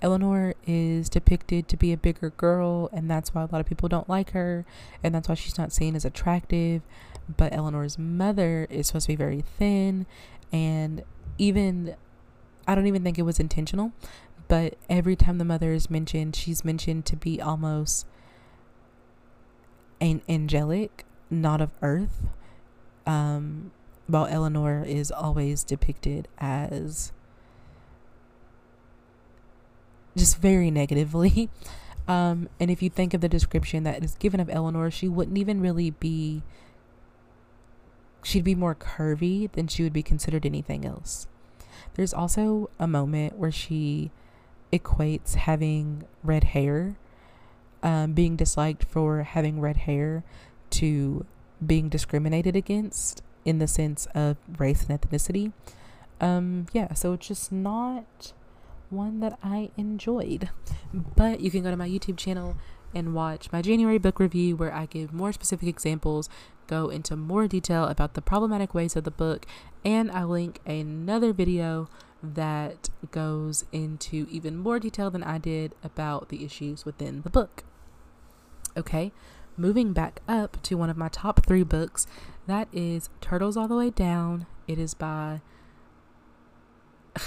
Eleanor 0.02 0.54
is 0.66 1.08
depicted 1.08 1.68
to 1.68 1.76
be 1.76 1.92
a 1.92 1.96
bigger 1.96 2.30
girl, 2.30 2.90
and 2.92 3.10
that's 3.10 3.34
why 3.34 3.42
a 3.42 3.48
lot 3.50 3.60
of 3.60 3.66
people 3.66 3.88
don't 3.88 4.08
like 4.08 4.32
her, 4.32 4.64
and 5.02 5.14
that's 5.14 5.28
why 5.28 5.34
she's 5.34 5.58
not 5.58 5.72
seen 5.72 5.96
as 5.96 6.04
attractive. 6.04 6.82
But 7.34 7.52
Eleanor's 7.52 7.98
mother 7.98 8.66
is 8.70 8.88
supposed 8.88 9.06
to 9.06 9.12
be 9.12 9.16
very 9.16 9.42
thin, 9.58 10.06
and 10.52 11.02
even 11.38 11.96
I 12.68 12.74
don't 12.74 12.86
even 12.86 13.02
think 13.02 13.18
it 13.18 13.22
was 13.22 13.40
intentional, 13.40 13.92
but 14.48 14.74
every 14.88 15.16
time 15.16 15.38
the 15.38 15.44
mother 15.44 15.72
is 15.72 15.90
mentioned, 15.90 16.36
she's 16.36 16.64
mentioned 16.64 17.04
to 17.06 17.16
be 17.16 17.40
almost 17.40 18.06
an 20.00 20.22
angelic, 20.28 21.04
not 21.30 21.60
of 21.60 21.70
earth. 21.82 22.28
Um, 23.06 23.72
while 24.06 24.26
Eleanor 24.26 24.84
is 24.86 25.10
always 25.10 25.64
depicted 25.64 26.28
as 26.38 27.12
just 30.16 30.38
very 30.38 30.70
negatively. 30.70 31.48
Um, 32.08 32.48
and 32.60 32.70
if 32.70 32.82
you 32.82 32.88
think 32.88 33.14
of 33.14 33.20
the 33.20 33.28
description 33.28 33.82
that 33.82 34.04
is 34.04 34.14
given 34.14 34.38
of 34.38 34.48
Eleanor, 34.48 34.92
she 34.92 35.08
wouldn't 35.08 35.36
even 35.38 35.60
really 35.60 35.90
be, 35.90 36.44
she'd 38.22 38.44
be 38.44 38.54
more 38.54 38.76
curvy 38.76 39.50
than 39.50 39.66
she 39.66 39.82
would 39.82 39.92
be 39.92 40.04
considered 40.04 40.46
anything 40.46 40.84
else. 40.84 41.26
There's 41.94 42.14
also 42.14 42.70
a 42.78 42.86
moment 42.86 43.36
where 43.36 43.50
she 43.50 44.12
equates 44.72 45.34
having 45.34 46.04
red 46.22 46.44
hair, 46.44 46.96
um, 47.82 48.12
being 48.12 48.36
disliked 48.36 48.84
for 48.84 49.22
having 49.22 49.60
red 49.60 49.78
hair, 49.78 50.24
to 50.70 51.24
being 51.64 51.88
discriminated 51.88 52.56
against 52.56 53.22
in 53.44 53.58
the 53.58 53.66
sense 53.68 54.06
of 54.14 54.36
race 54.58 54.86
and 54.88 55.00
ethnicity. 55.00 55.52
Um, 56.20 56.66
yeah, 56.72 56.94
so 56.94 57.12
it's 57.12 57.28
just 57.28 57.52
not 57.52 58.32
one 58.90 59.20
that 59.20 59.38
I 59.42 59.70
enjoyed. 59.76 60.50
But 60.92 61.40
you 61.40 61.50
can 61.50 61.62
go 61.62 61.70
to 61.70 61.76
my 61.76 61.88
YouTube 61.88 62.16
channel 62.16 62.56
and 62.96 63.14
watch 63.14 63.52
my 63.52 63.60
January 63.60 63.98
book 63.98 64.18
review 64.18 64.56
where 64.56 64.72
I 64.72 64.86
give 64.86 65.12
more 65.12 65.30
specific 65.32 65.68
examples, 65.68 66.30
go 66.66 66.88
into 66.88 67.14
more 67.14 67.46
detail 67.46 67.84
about 67.84 68.14
the 68.14 68.22
problematic 68.22 68.74
ways 68.74 68.96
of 68.96 69.04
the 69.04 69.10
book, 69.10 69.44
and 69.84 70.10
I 70.10 70.24
link 70.24 70.60
another 70.66 71.34
video 71.34 71.88
that 72.22 72.88
goes 73.10 73.66
into 73.70 74.26
even 74.30 74.56
more 74.56 74.80
detail 74.80 75.10
than 75.10 75.22
I 75.22 75.36
did 75.36 75.74
about 75.84 76.30
the 76.30 76.42
issues 76.44 76.86
within 76.86 77.20
the 77.20 77.30
book. 77.30 77.64
Okay, 78.76 79.12
moving 79.56 79.92
back 79.92 80.20
up 80.26 80.60
to 80.62 80.76
one 80.76 80.88
of 80.90 80.96
my 80.96 81.08
top 81.08 81.44
three 81.44 81.62
books, 81.62 82.06
that 82.46 82.68
is 82.72 83.10
Turtles 83.20 83.58
All 83.58 83.68
the 83.68 83.76
Way 83.76 83.90
Down. 83.90 84.46
It 84.66 84.78
is 84.78 84.94
by 84.94 85.42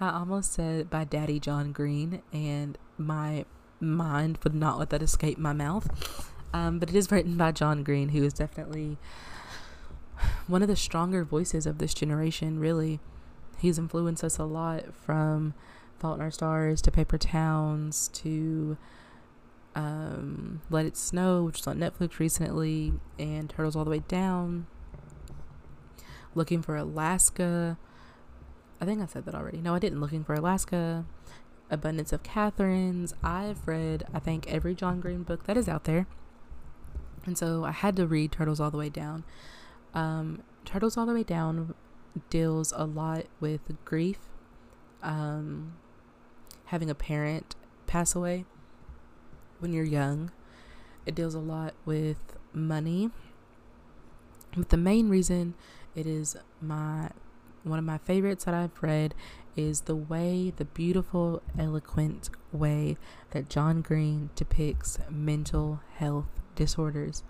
I 0.00 0.10
almost 0.10 0.52
said 0.52 0.88
by 0.90 1.04
Daddy 1.04 1.40
John 1.40 1.72
Green, 1.72 2.22
and 2.32 2.78
my 2.96 3.44
mind 3.80 4.38
would 4.44 4.54
not 4.54 4.78
let 4.78 4.90
that 4.90 5.02
escape 5.02 5.38
my 5.38 5.52
mouth. 5.52 6.30
Um, 6.52 6.78
but 6.78 6.88
it 6.88 6.96
is 6.96 7.10
written 7.10 7.36
by 7.36 7.52
John 7.52 7.82
Green, 7.82 8.10
who 8.10 8.24
is 8.24 8.32
definitely 8.32 8.98
one 10.46 10.62
of 10.62 10.68
the 10.68 10.76
stronger 10.76 11.24
voices 11.24 11.66
of 11.66 11.78
this 11.78 11.94
generation, 11.94 12.58
really. 12.58 13.00
He's 13.58 13.78
influenced 13.78 14.24
us 14.24 14.38
a 14.38 14.44
lot 14.44 14.94
from 14.94 15.54
Fault 15.98 16.16
in 16.16 16.22
Our 16.22 16.30
Stars 16.30 16.80
to 16.82 16.90
Paper 16.90 17.18
Towns 17.18 18.08
to 18.14 18.76
um, 19.74 20.62
Let 20.70 20.86
It 20.86 20.96
Snow, 20.96 21.44
which 21.44 21.60
is 21.60 21.66
on 21.66 21.78
Netflix 21.78 22.18
recently, 22.18 22.94
and 23.18 23.48
Turtles 23.50 23.76
All 23.76 23.84
the 23.84 23.90
Way 23.90 24.02
Down. 24.08 24.66
Looking 26.34 26.62
for 26.62 26.76
Alaska. 26.76 27.78
I 28.80 28.84
think 28.86 29.02
I 29.02 29.06
said 29.06 29.26
that 29.26 29.34
already. 29.34 29.58
No, 29.58 29.74
I 29.74 29.78
didn't. 29.78 30.00
Looking 30.00 30.24
for 30.24 30.34
Alaska, 30.34 31.04
Abundance 31.70 32.12
of 32.12 32.22
Catherines. 32.22 33.14
I've 33.22 33.66
read, 33.66 34.04
I 34.12 34.18
think, 34.18 34.46
every 34.48 34.74
John 34.74 35.00
Green 35.00 35.22
book 35.22 35.44
that 35.44 35.56
is 35.56 35.68
out 35.68 35.84
there. 35.84 36.06
And 37.26 37.36
so 37.36 37.64
I 37.64 37.70
had 37.70 37.96
to 37.96 38.06
read 38.06 38.32
Turtles 38.32 38.60
All 38.60 38.70
the 38.70 38.78
Way 38.78 38.88
Down. 38.88 39.24
Um, 39.94 40.42
Turtles 40.64 40.96
All 40.96 41.06
the 41.06 41.14
Way 41.14 41.22
Down 41.22 41.74
deals 42.28 42.72
a 42.76 42.84
lot 42.84 43.26
with 43.38 43.60
grief, 43.84 44.18
um, 45.02 45.74
having 46.66 46.90
a 46.90 46.94
parent 46.94 47.54
pass 47.86 48.14
away 48.14 48.44
when 49.58 49.72
you're 49.72 49.84
young. 49.84 50.30
It 51.06 51.14
deals 51.14 51.34
a 51.34 51.40
lot 51.40 51.74
with 51.84 52.36
money. 52.52 53.10
But 54.56 54.70
the 54.70 54.76
main 54.76 55.08
reason 55.08 55.54
it 55.94 56.06
is 56.06 56.36
my 56.60 57.10
one 57.62 57.78
of 57.78 57.84
my 57.84 57.98
favorites 57.98 58.44
that 58.44 58.54
I've 58.54 58.82
read 58.82 59.14
is 59.56 59.82
the 59.82 59.96
way, 59.96 60.52
the 60.56 60.64
beautiful, 60.64 61.42
eloquent 61.58 62.30
way 62.52 62.96
that 63.30 63.48
John 63.48 63.82
Green 63.82 64.30
depicts 64.34 64.98
mental 65.08 65.80
health 65.96 66.28
disorders. 66.54 67.22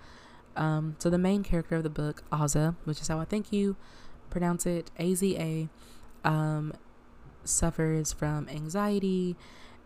Um, 0.56 0.96
so 0.98 1.10
the 1.10 1.18
main 1.18 1.42
character 1.42 1.76
of 1.76 1.82
the 1.82 1.90
book, 1.90 2.22
Aza, 2.30 2.76
which 2.84 3.00
is 3.00 3.08
how 3.08 3.20
I 3.20 3.24
think 3.24 3.52
you 3.52 3.76
pronounce 4.30 4.66
it, 4.66 4.90
A 4.98 5.14
Z 5.14 5.36
A, 5.38 6.28
um, 6.28 6.72
suffers 7.44 8.12
from 8.12 8.48
anxiety 8.48 9.36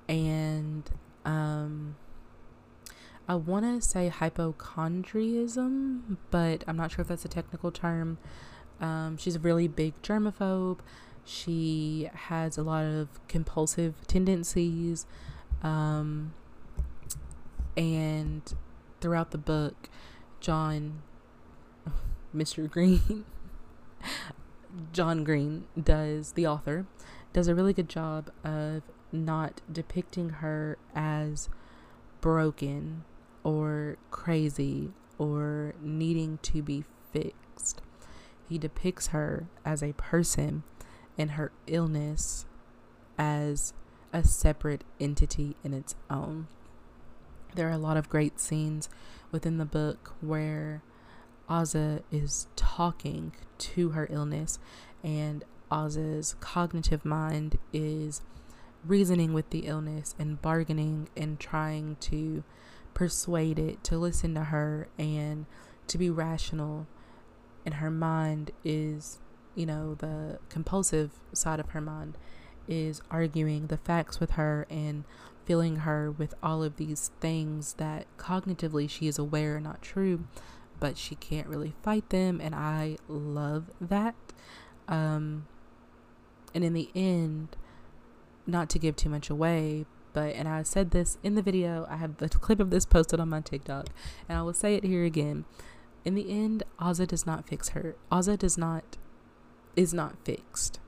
and 0.09 0.91
um, 1.25 1.97
I 3.27 3.37
want 3.37 3.65
to 3.65 3.87
say 3.87 4.13
hypochondriism, 4.15 6.17
but 6.31 6.65
I'm 6.67 6.77
not 6.77 6.93
sure 6.93 7.03
if 7.03 7.09
that's 7.09 7.25
a 7.25 7.29
technical 7.29 7.71
term. 7.71 8.19
Um, 8.81 9.17
she's 9.17 9.37
a 9.37 9.39
really 9.39 9.69
big 9.69 10.01
germaphobe. 10.03 10.81
She 11.25 12.11
has 12.13 12.59
a 12.59 12.63
lot 12.63 12.85
of 12.85 13.09
compulsive 13.29 14.07
tendencies. 14.07 15.07
Um, 15.63 16.35
and 17.77 18.55
throughout 19.01 19.31
the 19.31 19.39
book, 19.39 19.89
John, 20.41 21.03
Mr. 22.37 22.71
Green, 22.71 23.25
John 24.93 25.25
Green 25.25 25.65
does, 25.83 26.33
the 26.33 26.47
author, 26.47 26.87
does 27.33 27.49
a 27.49 27.55
really 27.55 27.73
good 27.73 27.89
job 27.89 28.31
of 28.45 28.83
not 29.13 29.61
depicting 29.71 30.31
her 30.31 30.77
as 30.95 31.49
broken 32.21 33.05
or 33.43 33.97
crazy 34.11 34.93
or 35.19 35.75
needing 35.81 36.39
to 36.43 36.63
be 36.63 36.85
fixed. 37.13 37.81
He 38.49 38.59
depicts 38.59 39.09
her 39.09 39.47
as 39.65 39.83
a 39.83 39.93
person 39.95 40.65
and 41.19 41.33
her 41.33 41.53
illness 41.67 42.47
as 43.19 43.73
a 44.13 44.25
separate 44.25 44.85
entity 45.01 45.57
in 45.65 45.73
its 45.73 45.95
own. 46.11 46.47
There 47.55 47.69
are 47.69 47.73
a 47.73 47.79
lot 47.79 47.97
of 47.97 48.09
great 48.09 48.41
scenes 48.41 48.89
within 49.31 49.59
the 49.59 49.65
book 49.65 50.15
where 50.21 50.83
Aza 51.49 52.03
is 52.11 52.49
talking 52.57 53.33
to 53.59 53.91
her 53.91 54.09
illness, 54.11 54.59
and 55.03 55.45
Aza's 55.71 56.35
cognitive 56.41 57.05
mind 57.05 57.59
is 57.73 58.23
reasoning 58.85 59.33
with 59.33 59.51
the 59.51 59.61
illness 59.61 60.15
and 60.19 60.43
bargaining 60.43 61.09
and 61.17 61.39
trying 61.39 61.97
to 62.01 62.43
persuade 62.93 63.59
it 63.59 63.83
to 63.85 63.99
listen 63.99 64.35
to 64.35 64.45
her 64.45 64.89
and 64.99 65.47
to 65.87 65.99
be 65.99 66.11
rational 66.11 66.87
and 67.65 67.75
her 67.75 67.91
mind 67.91 68.51
is, 68.63 69.21
you 69.55 69.67
know, 69.67 69.95
the 69.95 70.39
compulsive 70.49 71.11
side 71.33 71.61
of 71.61 71.71
her 71.71 71.81
mind 71.81 72.17
is 72.67 73.03
arguing 73.11 73.67
the 73.67 73.77
facts 73.77 74.21
with 74.21 74.33
her 74.33 74.67
and 74.71 75.05
filling 75.45 75.77
her 75.77 76.11
with 76.11 76.35
all 76.43 76.63
of 76.63 76.77
these 76.77 77.11
things 77.21 77.75
that 77.75 78.07
cognitively 78.17 78.89
she 78.89 79.07
is 79.07 79.19
aware 79.19 79.57
are 79.57 79.61
not 79.61 79.83
true, 79.83 80.25
but 80.81 80.97
she 80.97 81.15
can't 81.15 81.47
really 81.47 81.75
fight 81.83 82.09
them. 82.11 82.41
And 82.41 82.55
I 82.55 82.97
love 83.09 83.71
that. 83.81 84.15
Um, 84.89 85.47
and 86.55 86.65
in 86.65 86.73
the 86.73 86.89
end, 86.95 87.57
not 88.47 88.69
to 88.71 88.79
give 88.79 88.97
too 88.97 89.09
much 89.09 89.31
away, 89.31 89.87
but 90.13 90.35
and 90.35 90.49
I 90.49 90.63
said 90.63 90.93
this 90.93 91.19
in 91.23 91.35
the 91.35 91.43
video, 91.43 91.87
I 91.91 91.97
have 91.97 92.19
the 92.19 92.29
clip 92.29 92.61
of 92.61 92.71
this 92.71 92.87
posted 92.87 93.21
on 93.21 93.29
my 93.29 93.41
TikTok, 93.41 93.89
and 94.29 94.39
I 94.39 94.43
will 94.43 94.55
say 94.55 94.75
it 94.77 94.85
here 94.85 95.05
again. 95.05 95.45
In 96.05 96.15
the 96.15 96.31
end, 96.31 96.63
Aza 96.79 97.07
does 97.07 97.27
not 97.27 97.49
fix 97.49 97.71
her. 97.71 97.97
Aza 98.13 98.39
does 98.39 98.57
not 98.59 98.99
is 99.77 99.95
not 99.95 100.17
fixed. 100.25 100.81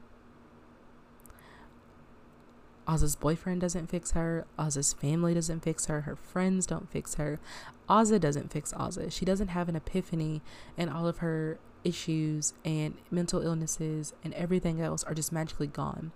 Aza's 2.86 3.16
boyfriend 3.16 3.60
doesn't 3.60 3.90
fix 3.90 4.12
her. 4.12 4.46
Aza's 4.58 4.92
family 4.92 5.34
doesn't 5.34 5.64
fix 5.64 5.86
her. 5.86 6.02
Her 6.02 6.14
friends 6.14 6.66
don't 6.66 6.90
fix 6.90 7.16
her. 7.16 7.40
Aza 7.88 8.20
doesn't 8.20 8.52
fix 8.52 8.72
Aza. 8.72 9.10
She 9.10 9.24
doesn't 9.24 9.48
have 9.48 9.68
an 9.68 9.76
epiphany, 9.76 10.40
and 10.78 10.88
all 10.88 11.06
of 11.06 11.18
her 11.18 11.58
issues 11.82 12.54
and 12.64 12.96
mental 13.10 13.42
illnesses 13.42 14.12
and 14.24 14.34
everything 14.34 14.80
else 14.80 15.04
are 15.04 15.14
just 15.14 15.32
magically 15.32 15.66
gone. 15.66 16.12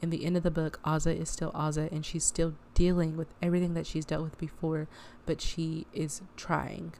In 0.00 0.10
the 0.10 0.24
end 0.24 0.36
of 0.36 0.42
the 0.42 0.50
book, 0.50 0.80
Aza 0.84 1.18
is 1.18 1.30
still 1.30 1.52
Aza, 1.52 1.90
and 1.92 2.04
she's 2.04 2.24
still 2.24 2.54
dealing 2.74 3.16
with 3.16 3.28
everything 3.40 3.74
that 3.74 3.86
she's 3.86 4.04
dealt 4.04 4.22
with 4.24 4.38
before, 4.38 4.88
but 5.26 5.40
she 5.40 5.86
is 5.92 6.22
trying 6.36 6.92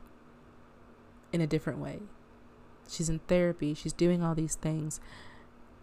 in 1.32 1.40
a 1.40 1.46
different 1.46 1.80
way. 1.80 2.00
She's 2.88 3.08
in 3.08 3.20
therapy, 3.20 3.74
she's 3.74 3.92
doing 3.92 4.22
all 4.22 4.34
these 4.34 4.54
things, 4.54 5.00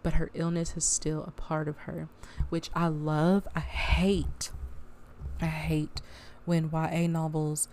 but 0.02 0.14
her 0.14 0.30
illness 0.34 0.76
is 0.76 0.84
still 0.84 1.24
a 1.24 1.30
part 1.32 1.68
of 1.68 1.78
her, 1.78 2.08
which 2.48 2.70
I 2.74 2.88
love. 2.88 3.46
I 3.54 3.60
hate, 3.60 4.50
I 5.40 5.46
hate 5.46 6.00
when 6.44 6.70
YA 6.72 7.06
novels 7.06 7.68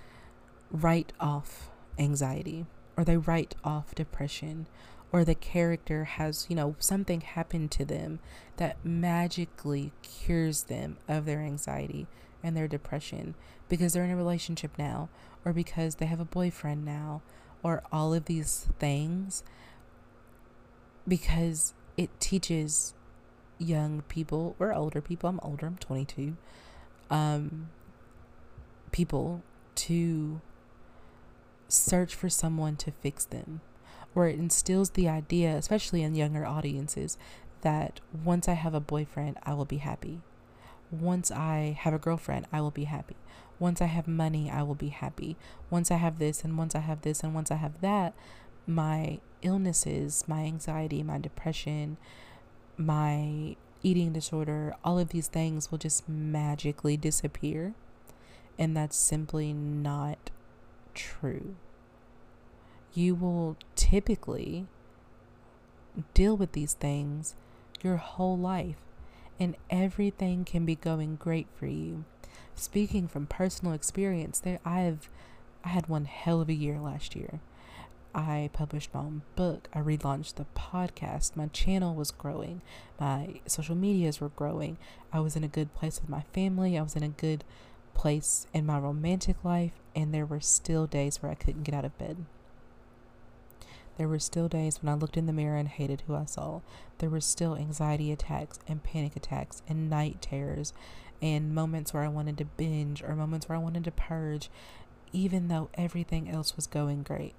write 0.72 1.13
off 1.19 1.69
anxiety 1.98 2.65
or 2.98 3.03
they 3.03 3.17
write 3.17 3.55
off 3.63 3.96
depression 3.96 4.67
or 5.12 5.24
the 5.24 5.36
character 5.36 6.03
has, 6.03 6.46
you 6.50 6.55
know, 6.55 6.75
something 6.79 7.22
happened 7.22 7.72
to 7.72 7.86
them 7.86 8.19
that 8.57 8.84
magically 8.84 9.91
cures 10.01 10.63
them 10.63 10.98
of 11.07 11.25
their 11.25 11.39
anxiety 11.39 12.07
and 12.43 12.57
their 12.57 12.67
depression 12.67 13.36
because 13.69 13.93
they're 13.93 14.03
in 14.03 14.12
a 14.12 14.17
relationship 14.17 14.72
now 14.77 15.10
or 15.46 15.53
because 15.53 15.96
they 15.96 16.05
have 16.05 16.19
a 16.19 16.25
boyfriend 16.25 16.84
now 16.84 17.22
or 17.67 17.83
all 17.91 18.13
of 18.13 18.25
these 18.25 18.65
things 18.79 19.43
because 21.05 21.74
it 21.97 22.09
teaches 22.21 22.93
young 23.59 24.03
people 24.03 24.55
or 24.57 24.74
older 24.74 25.01
people 25.01 25.29
i'm 25.29 25.39
older 25.43 25.65
i'm 25.65 25.75
22 25.77 26.38
um 27.09 27.67
people 28.91 29.41
to 29.75 30.39
search 31.67 32.15
for 32.15 32.29
someone 32.29 32.77
to 32.77 32.89
fix 32.89 33.25
them 33.25 33.59
or 34.15 34.27
it 34.29 34.39
instills 34.39 34.91
the 34.91 35.09
idea 35.09 35.57
especially 35.57 36.03
in 36.03 36.15
younger 36.15 36.45
audiences 36.45 37.17
that 37.63 38.00
once 38.24 38.47
i 38.47 38.53
have 38.53 38.74
a 38.74 38.79
boyfriend 38.79 39.38
i 39.43 39.53
will 39.53 39.65
be 39.65 39.77
happy. 39.77 40.21
Once 40.89 41.31
i 41.31 41.77
have 41.77 41.93
a 41.93 42.00
girlfriend 42.00 42.45
i 42.53 42.62
will 42.62 42.71
be 42.71 42.86
happy 42.86 43.17
once 43.59 43.81
i 43.81 43.85
have 43.85 44.07
money 44.07 44.49
i 44.49 44.61
will 44.61 44.75
be 44.75 44.89
happy 44.89 45.35
once 45.69 45.91
i 45.91 45.95
have 45.95 46.19
this 46.19 46.43
and 46.43 46.57
once 46.57 46.75
i 46.75 46.79
have 46.79 47.01
this 47.01 47.21
and 47.21 47.33
once 47.33 47.51
i 47.51 47.55
have 47.55 47.81
that 47.81 48.13
my 48.67 49.19
illnesses, 49.41 50.25
my 50.27 50.41
anxiety, 50.41 51.01
my 51.01 51.17
depression, 51.17 51.97
my 52.75 53.55
eating 53.81 54.11
disorder, 54.11 54.75
all 54.83 54.99
of 54.99 55.09
these 55.09 55.27
things 55.27 55.71
will 55.71 55.77
just 55.77 56.07
magically 56.07 56.97
disappear. 56.97 57.73
And 58.59 58.75
that's 58.75 58.97
simply 58.97 59.53
not 59.53 60.31
true. 60.93 61.55
You 62.93 63.15
will 63.15 63.55
typically 63.75 64.65
deal 66.13 66.35
with 66.35 66.51
these 66.51 66.73
things 66.73 67.35
your 67.83 67.97
whole 67.97 68.37
life, 68.37 68.83
and 69.39 69.55
everything 69.69 70.43
can 70.43 70.65
be 70.65 70.75
going 70.75 71.15
great 71.15 71.47
for 71.55 71.67
you. 71.67 72.05
Speaking 72.57 73.07
from 73.07 73.27
personal 73.27 73.73
experience, 73.73 74.39
there 74.39 74.59
I've 74.65 75.09
I 75.63 75.69
had 75.69 75.87
one 75.87 76.05
hell 76.05 76.41
of 76.41 76.49
a 76.49 76.53
year 76.53 76.79
last 76.79 77.15
year. 77.15 77.39
I 78.15 78.49
published 78.51 78.93
my 78.93 79.01
own 79.01 79.21
book. 79.35 79.69
I 79.73 79.79
relaunched 79.79 80.35
the 80.35 80.47
podcast. 80.55 81.35
My 81.35 81.47
channel 81.47 81.93
was 81.93 82.09
growing. 82.09 82.61
My 82.99 83.41
social 83.45 83.75
medias 83.75 84.19
were 84.19 84.29
growing. 84.29 84.77
I 85.13 85.19
was 85.19 85.35
in 85.35 85.43
a 85.43 85.47
good 85.47 85.73
place 85.75 86.01
with 86.01 86.09
my 86.09 86.23
family. 86.33 86.77
I 86.77 86.81
was 86.81 86.95
in 86.95 87.03
a 87.03 87.09
good 87.09 87.43
place 87.93 88.47
in 88.53 88.65
my 88.65 88.79
romantic 88.79 89.43
life. 89.43 89.73
And 89.95 90.11
there 90.11 90.25
were 90.25 90.41
still 90.41 90.87
days 90.87 91.21
where 91.21 91.31
I 91.31 91.35
couldn't 91.35 91.63
get 91.63 91.75
out 91.75 91.85
of 91.85 91.97
bed. 91.99 92.25
There 93.97 94.07
were 94.07 94.19
still 94.19 94.47
days 94.47 94.81
when 94.81 94.91
I 94.91 94.95
looked 94.95 95.17
in 95.17 95.25
the 95.25 95.33
mirror 95.33 95.57
and 95.57 95.67
hated 95.67 96.03
who 96.07 96.15
I 96.15 96.25
saw. 96.25 96.61
There 96.99 97.09
were 97.09 97.21
still 97.21 97.55
anxiety 97.55 98.11
attacks 98.11 98.59
and 98.67 98.83
panic 98.83 99.15
attacks 99.15 99.61
and 99.67 99.89
night 99.89 100.21
terrors 100.21 100.73
and 101.21 101.53
moments 101.53 101.93
where 101.93 102.03
I 102.03 102.07
wanted 102.07 102.38
to 102.39 102.45
binge 102.45 103.03
or 103.03 103.15
moments 103.15 103.50
where 103.50 103.57
I 103.57 103.62
wanted 103.62 103.83
to 103.86 103.91
purge, 103.91 104.50
even 105.12 105.47
though 105.47 105.69
everything 105.75 106.29
else 106.29 106.55
was 106.55 106.67
going 106.67 107.03
great 107.03 107.33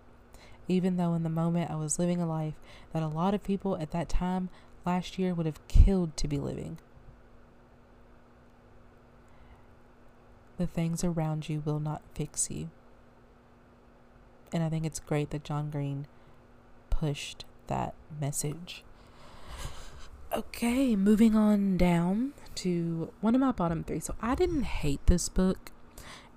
even 0.68 0.98
though 0.98 1.14
in 1.14 1.22
the 1.22 1.30
moment 1.30 1.70
I 1.70 1.76
was 1.76 1.98
living 1.98 2.20
a 2.20 2.26
life 2.26 2.54
that 2.92 3.02
a 3.02 3.08
lot 3.08 3.34
of 3.34 3.42
people 3.42 3.76
at 3.78 3.90
that 3.92 4.08
time 4.08 4.50
last 4.84 5.18
year 5.18 5.34
would 5.34 5.46
have 5.46 5.66
killed 5.66 6.16
to 6.18 6.28
be 6.28 6.38
living. 6.38 6.78
The 10.58 10.66
things 10.66 11.02
around 11.02 11.48
you 11.48 11.62
will 11.64 11.80
not 11.80 12.02
fix 12.14 12.50
you. 12.50 12.68
And 14.52 14.62
I 14.62 14.68
think 14.68 14.84
it's 14.84 15.00
great 15.00 15.30
that 15.30 15.44
John 15.44 15.70
Green 15.70 16.06
pushed 16.90 17.44
that 17.66 17.94
message. 18.20 18.84
Okay, 20.30 20.94
moving 20.94 21.34
on 21.34 21.78
down 21.78 22.34
to 22.62 23.12
one 23.20 23.34
of 23.34 23.40
my 23.40 23.52
bottom 23.52 23.84
three. 23.84 24.00
So 24.00 24.14
I 24.20 24.34
didn't 24.34 24.64
hate 24.64 25.06
this 25.06 25.28
book. 25.28 25.70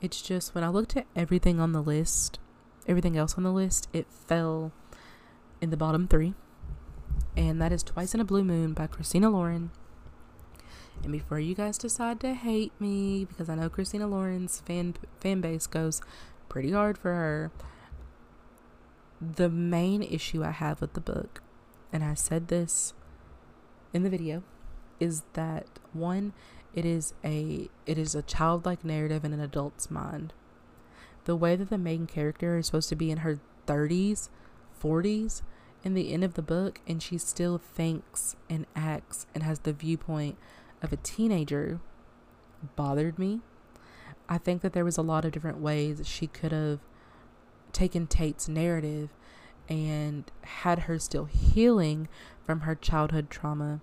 It's 0.02 0.22
just 0.22 0.56
when 0.56 0.64
I 0.64 0.70
looked 0.70 0.98
at 0.98 1.08
everything 1.16 1.60
on 1.60 1.74
the 1.74 1.82
list, 1.82 2.40
everything 2.88 3.18
else 3.18 3.36
on 3.38 3.44
the 3.44 3.52
list, 3.52 3.88
it 3.94 4.08
fell 4.10 4.72
in 5.60 5.70
the 5.70 5.78
bottom 5.78 6.08
three. 6.08 6.34
And 7.38 7.62
that 7.62 7.72
is 7.72 7.84
Twice 7.84 8.14
in 8.14 8.20
a 8.20 8.26
Blue 8.26 8.44
Moon 8.44 8.74
by 8.74 8.88
Christina 8.88 9.30
Lauren. 9.30 9.72
And 11.04 11.12
before 11.12 11.40
you 11.40 11.56
guys 11.56 11.78
decide 11.78 12.20
to 12.20 12.34
hate 12.34 12.74
me, 12.80 13.26
because 13.26 13.50
I 13.50 13.56
know 13.56 13.70
Christina 13.70 14.08
Lauren's 14.08 14.60
fan 14.62 14.96
fan 15.20 15.42
base 15.42 15.66
goes 15.66 16.02
pretty 16.50 16.72
hard 16.72 16.98
for 16.98 17.14
her, 17.14 17.52
the 19.20 19.50
main 19.50 20.04
issue 20.04 20.44
I 20.44 20.52
have 20.52 20.82
with 20.82 20.94
the 20.94 21.02
book, 21.02 21.42
and 21.92 22.04
I 22.04 22.14
said 22.14 22.50
this 22.50 22.94
in 23.94 24.04
the 24.04 24.10
video, 24.10 24.44
is 25.02 25.24
that 25.34 25.68
one, 25.92 26.32
it 26.74 26.86
is 26.86 27.14
a 27.26 27.70
it 27.86 27.98
is 27.98 28.16
a 28.16 28.22
childlike 28.22 28.86
narrative 28.86 29.26
in 29.26 29.34
an 29.34 29.42
adult's 29.42 29.92
mind 29.92 30.34
the 31.26 31.36
way 31.36 31.56
that 31.56 31.70
the 31.70 31.78
main 31.78 32.08
character 32.08 32.58
is 32.58 32.66
supposed 32.66 32.90
to 32.90 32.96
be 32.96 33.12
in 33.12 33.20
her 33.20 33.40
30s, 33.68 34.30
40s 34.82 35.42
in 35.84 35.94
the 35.94 36.14
end 36.14 36.24
of 36.24 36.34
the 36.34 36.42
book, 36.42 36.80
and 36.88 37.02
she 37.02 37.18
still 37.18 37.58
thinks 37.58 38.36
and 38.50 38.66
acts 38.76 39.26
and 39.34 39.44
has 39.44 39.60
the 39.60 39.74
viewpoint 39.74 40.38
of 40.82 40.92
a 40.92 40.98
teenager 40.98 41.80
bothered 42.76 43.18
me. 43.20 43.42
I 44.28 44.38
think 44.38 44.62
that 44.62 44.74
there 44.74 44.86
was 44.86 44.98
a 44.98 45.04
lot 45.04 45.26
of 45.26 45.32
different 45.32 45.60
ways 45.60 46.08
she 46.08 46.28
could 46.28 46.52
have 46.52 46.80
taken 47.74 48.08
Tate's 48.08 48.48
narrative 48.48 49.10
and 49.68 50.30
had 50.42 50.80
her 50.80 51.00
still 51.00 51.26
healing 51.26 52.08
from 52.46 52.62
her 52.62 52.76
childhood 52.76 53.30
trauma, 53.30 53.82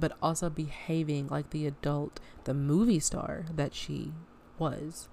but 0.00 0.16
also 0.22 0.50
behaving 0.50 1.28
like 1.28 1.50
the 1.50 1.66
adult, 1.66 2.18
the 2.44 2.54
movie 2.54 3.00
star 3.00 3.44
that 3.54 3.74
she 3.74 4.12
was. 4.58 5.08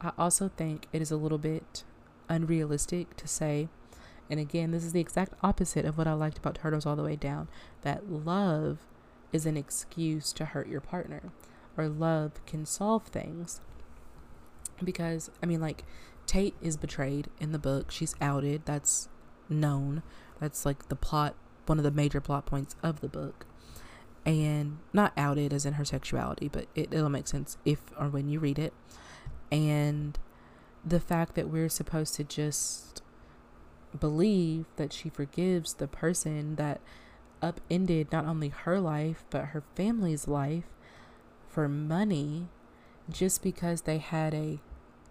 I 0.00 0.12
also 0.16 0.48
think 0.48 0.86
it 0.92 1.02
is 1.02 1.10
a 1.10 1.16
little 1.16 1.38
bit 1.38 1.84
unrealistic 2.28 3.16
to 3.16 3.26
say, 3.26 3.68
and 4.30 4.38
again, 4.38 4.70
this 4.70 4.84
is 4.84 4.92
the 4.92 5.00
exact 5.00 5.32
opposite 5.42 5.84
of 5.84 5.96
what 5.96 6.06
I 6.06 6.12
liked 6.12 6.38
about 6.38 6.56
Turtles 6.56 6.86
All 6.86 6.96
the 6.96 7.02
Way 7.02 7.16
Down, 7.16 7.48
that 7.82 8.10
love 8.10 8.86
is 9.32 9.46
an 9.46 9.56
excuse 9.56 10.32
to 10.34 10.44
hurt 10.44 10.68
your 10.68 10.80
partner, 10.80 11.32
or 11.76 11.88
love 11.88 12.44
can 12.46 12.66
solve 12.66 13.04
things. 13.04 13.60
Because, 14.84 15.30
I 15.42 15.46
mean, 15.46 15.60
like, 15.60 15.84
Tate 16.26 16.54
is 16.60 16.76
betrayed 16.76 17.28
in 17.40 17.52
the 17.52 17.58
book, 17.58 17.90
she's 17.90 18.14
outed, 18.20 18.66
that's 18.66 19.08
known, 19.48 20.02
that's 20.38 20.66
like 20.66 20.88
the 20.88 20.96
plot, 20.96 21.34
one 21.68 21.78
of 21.78 21.84
the 21.84 21.90
major 21.90 22.20
plot 22.20 22.46
points 22.46 22.76
of 22.82 23.00
the 23.00 23.08
book. 23.08 23.46
And 24.26 24.78
not 24.92 25.12
outed 25.16 25.52
as 25.52 25.64
in 25.64 25.74
her 25.74 25.84
sexuality, 25.84 26.48
but 26.48 26.66
it, 26.74 26.92
it'll 26.92 27.08
make 27.08 27.28
sense 27.28 27.56
if 27.64 27.80
or 27.98 28.08
when 28.08 28.28
you 28.28 28.40
read 28.40 28.58
it 28.58 28.74
and 29.50 30.18
the 30.84 31.00
fact 31.00 31.34
that 31.34 31.48
we're 31.48 31.68
supposed 31.68 32.14
to 32.14 32.24
just 32.24 33.02
believe 33.98 34.66
that 34.76 34.92
she 34.92 35.08
forgives 35.08 35.74
the 35.74 35.88
person 35.88 36.56
that 36.56 36.80
upended 37.40 38.10
not 38.12 38.26
only 38.26 38.48
her 38.48 38.80
life 38.80 39.24
but 39.30 39.46
her 39.46 39.62
family's 39.74 40.26
life 40.26 40.66
for 41.48 41.68
money 41.68 42.48
just 43.08 43.42
because 43.42 43.82
they 43.82 43.98
had 43.98 44.34
a 44.34 44.58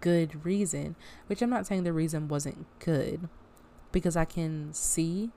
good 0.00 0.44
reason, 0.44 0.94
which 1.26 1.42
I'm 1.42 1.50
not 1.50 1.66
saying 1.66 1.82
the 1.82 1.92
reason 1.92 2.28
wasn't 2.28 2.66
good 2.78 3.28
because 3.90 4.16
I 4.16 4.24
can 4.24 4.72
see 4.72 5.30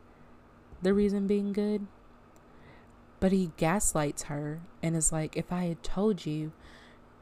the 0.81 0.93
reason 0.93 1.27
being 1.27 1.53
good. 1.53 1.87
But 3.19 3.31
he 3.31 3.51
gaslights 3.57 4.23
her 4.23 4.61
and 4.81 4.95
is 4.95 5.11
like, 5.11 5.37
if 5.37 5.51
I 5.51 5.65
had 5.65 5.83
told 5.83 6.25
you 6.25 6.51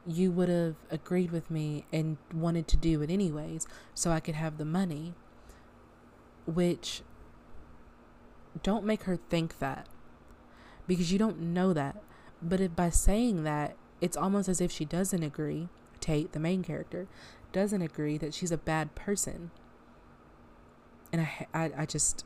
you 0.06 0.30
would 0.30 0.48
have 0.48 0.76
agreed 0.90 1.30
with 1.30 1.50
me 1.50 1.84
and 1.92 2.16
wanted 2.32 2.66
to 2.68 2.76
do 2.76 3.02
it 3.02 3.10
anyways 3.10 3.66
so 3.94 4.10
I 4.10 4.20
could 4.20 4.34
have 4.34 4.56
the 4.56 4.64
money. 4.64 5.14
Which 6.46 7.02
don't 8.62 8.84
make 8.84 9.04
her 9.04 9.16
think 9.16 9.58
that 9.58 9.86
because 10.86 11.12
you 11.12 11.18
don't 11.18 11.40
know 11.40 11.72
that. 11.72 12.02
But 12.42 12.60
if 12.60 12.74
by 12.74 12.90
saying 12.90 13.44
that, 13.44 13.76
it's 14.00 14.16
almost 14.16 14.48
as 14.48 14.60
if 14.60 14.72
she 14.72 14.84
doesn't 14.84 15.22
agree. 15.22 15.68
Tate, 16.00 16.32
the 16.32 16.40
main 16.40 16.64
character, 16.64 17.06
doesn't 17.52 17.82
agree 17.82 18.16
that 18.18 18.32
she's 18.32 18.50
a 18.50 18.58
bad 18.58 18.94
person. 18.94 19.50
And 21.12 21.22
I, 21.22 21.46
I, 21.52 21.70
I 21.78 21.86
just 21.86 22.24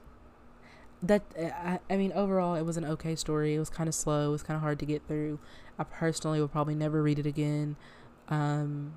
that 1.06 1.22
I, 1.38 1.78
I 1.90 1.96
mean 1.96 2.12
overall 2.12 2.54
it 2.54 2.62
was 2.62 2.76
an 2.76 2.84
okay 2.84 3.14
story 3.14 3.54
it 3.54 3.58
was 3.58 3.70
kind 3.70 3.88
of 3.88 3.94
slow 3.94 4.28
it 4.28 4.32
was 4.32 4.42
kind 4.42 4.56
of 4.56 4.62
hard 4.62 4.78
to 4.80 4.86
get 4.86 5.06
through 5.06 5.38
i 5.78 5.84
personally 5.84 6.40
will 6.40 6.48
probably 6.48 6.74
never 6.74 7.02
read 7.02 7.18
it 7.18 7.26
again 7.26 7.76
um 8.28 8.94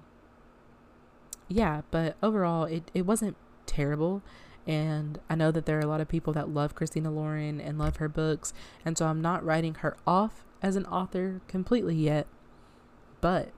yeah 1.47 1.81
but 1.91 2.15
overall 2.23 2.63
it, 2.63 2.89
it 2.93 3.05
wasn't 3.05 3.35
terrible 3.65 4.21
And 4.67 5.19
I 5.29 5.35
know 5.35 5.51
that 5.51 5.65
there 5.65 5.77
are 5.77 5.81
a 5.81 5.87
lot 5.87 6.01
of 6.01 6.09
people 6.09 6.33
that 6.33 6.49
love 6.49 6.75
Christina 6.75 7.09
Lauren 7.09 7.61
and 7.61 7.79
love 7.79 7.97
her 7.97 8.09
books. 8.09 8.53
And 8.83 8.97
so 8.97 9.05
I'm 9.07 9.21
not 9.21 9.43
writing 9.43 9.75
her 9.75 9.95
off 10.05 10.43
as 10.61 10.75
an 10.75 10.85
author 10.87 11.39
completely 11.47 11.95
yet. 11.95 12.27
But 13.21 13.51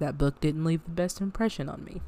that 0.00 0.18
book 0.18 0.40
didn't 0.40 0.64
leave 0.64 0.82
the 0.84 0.90
best 0.90 1.20
impression 1.20 1.68
on 1.68 1.84
me. 1.84 2.02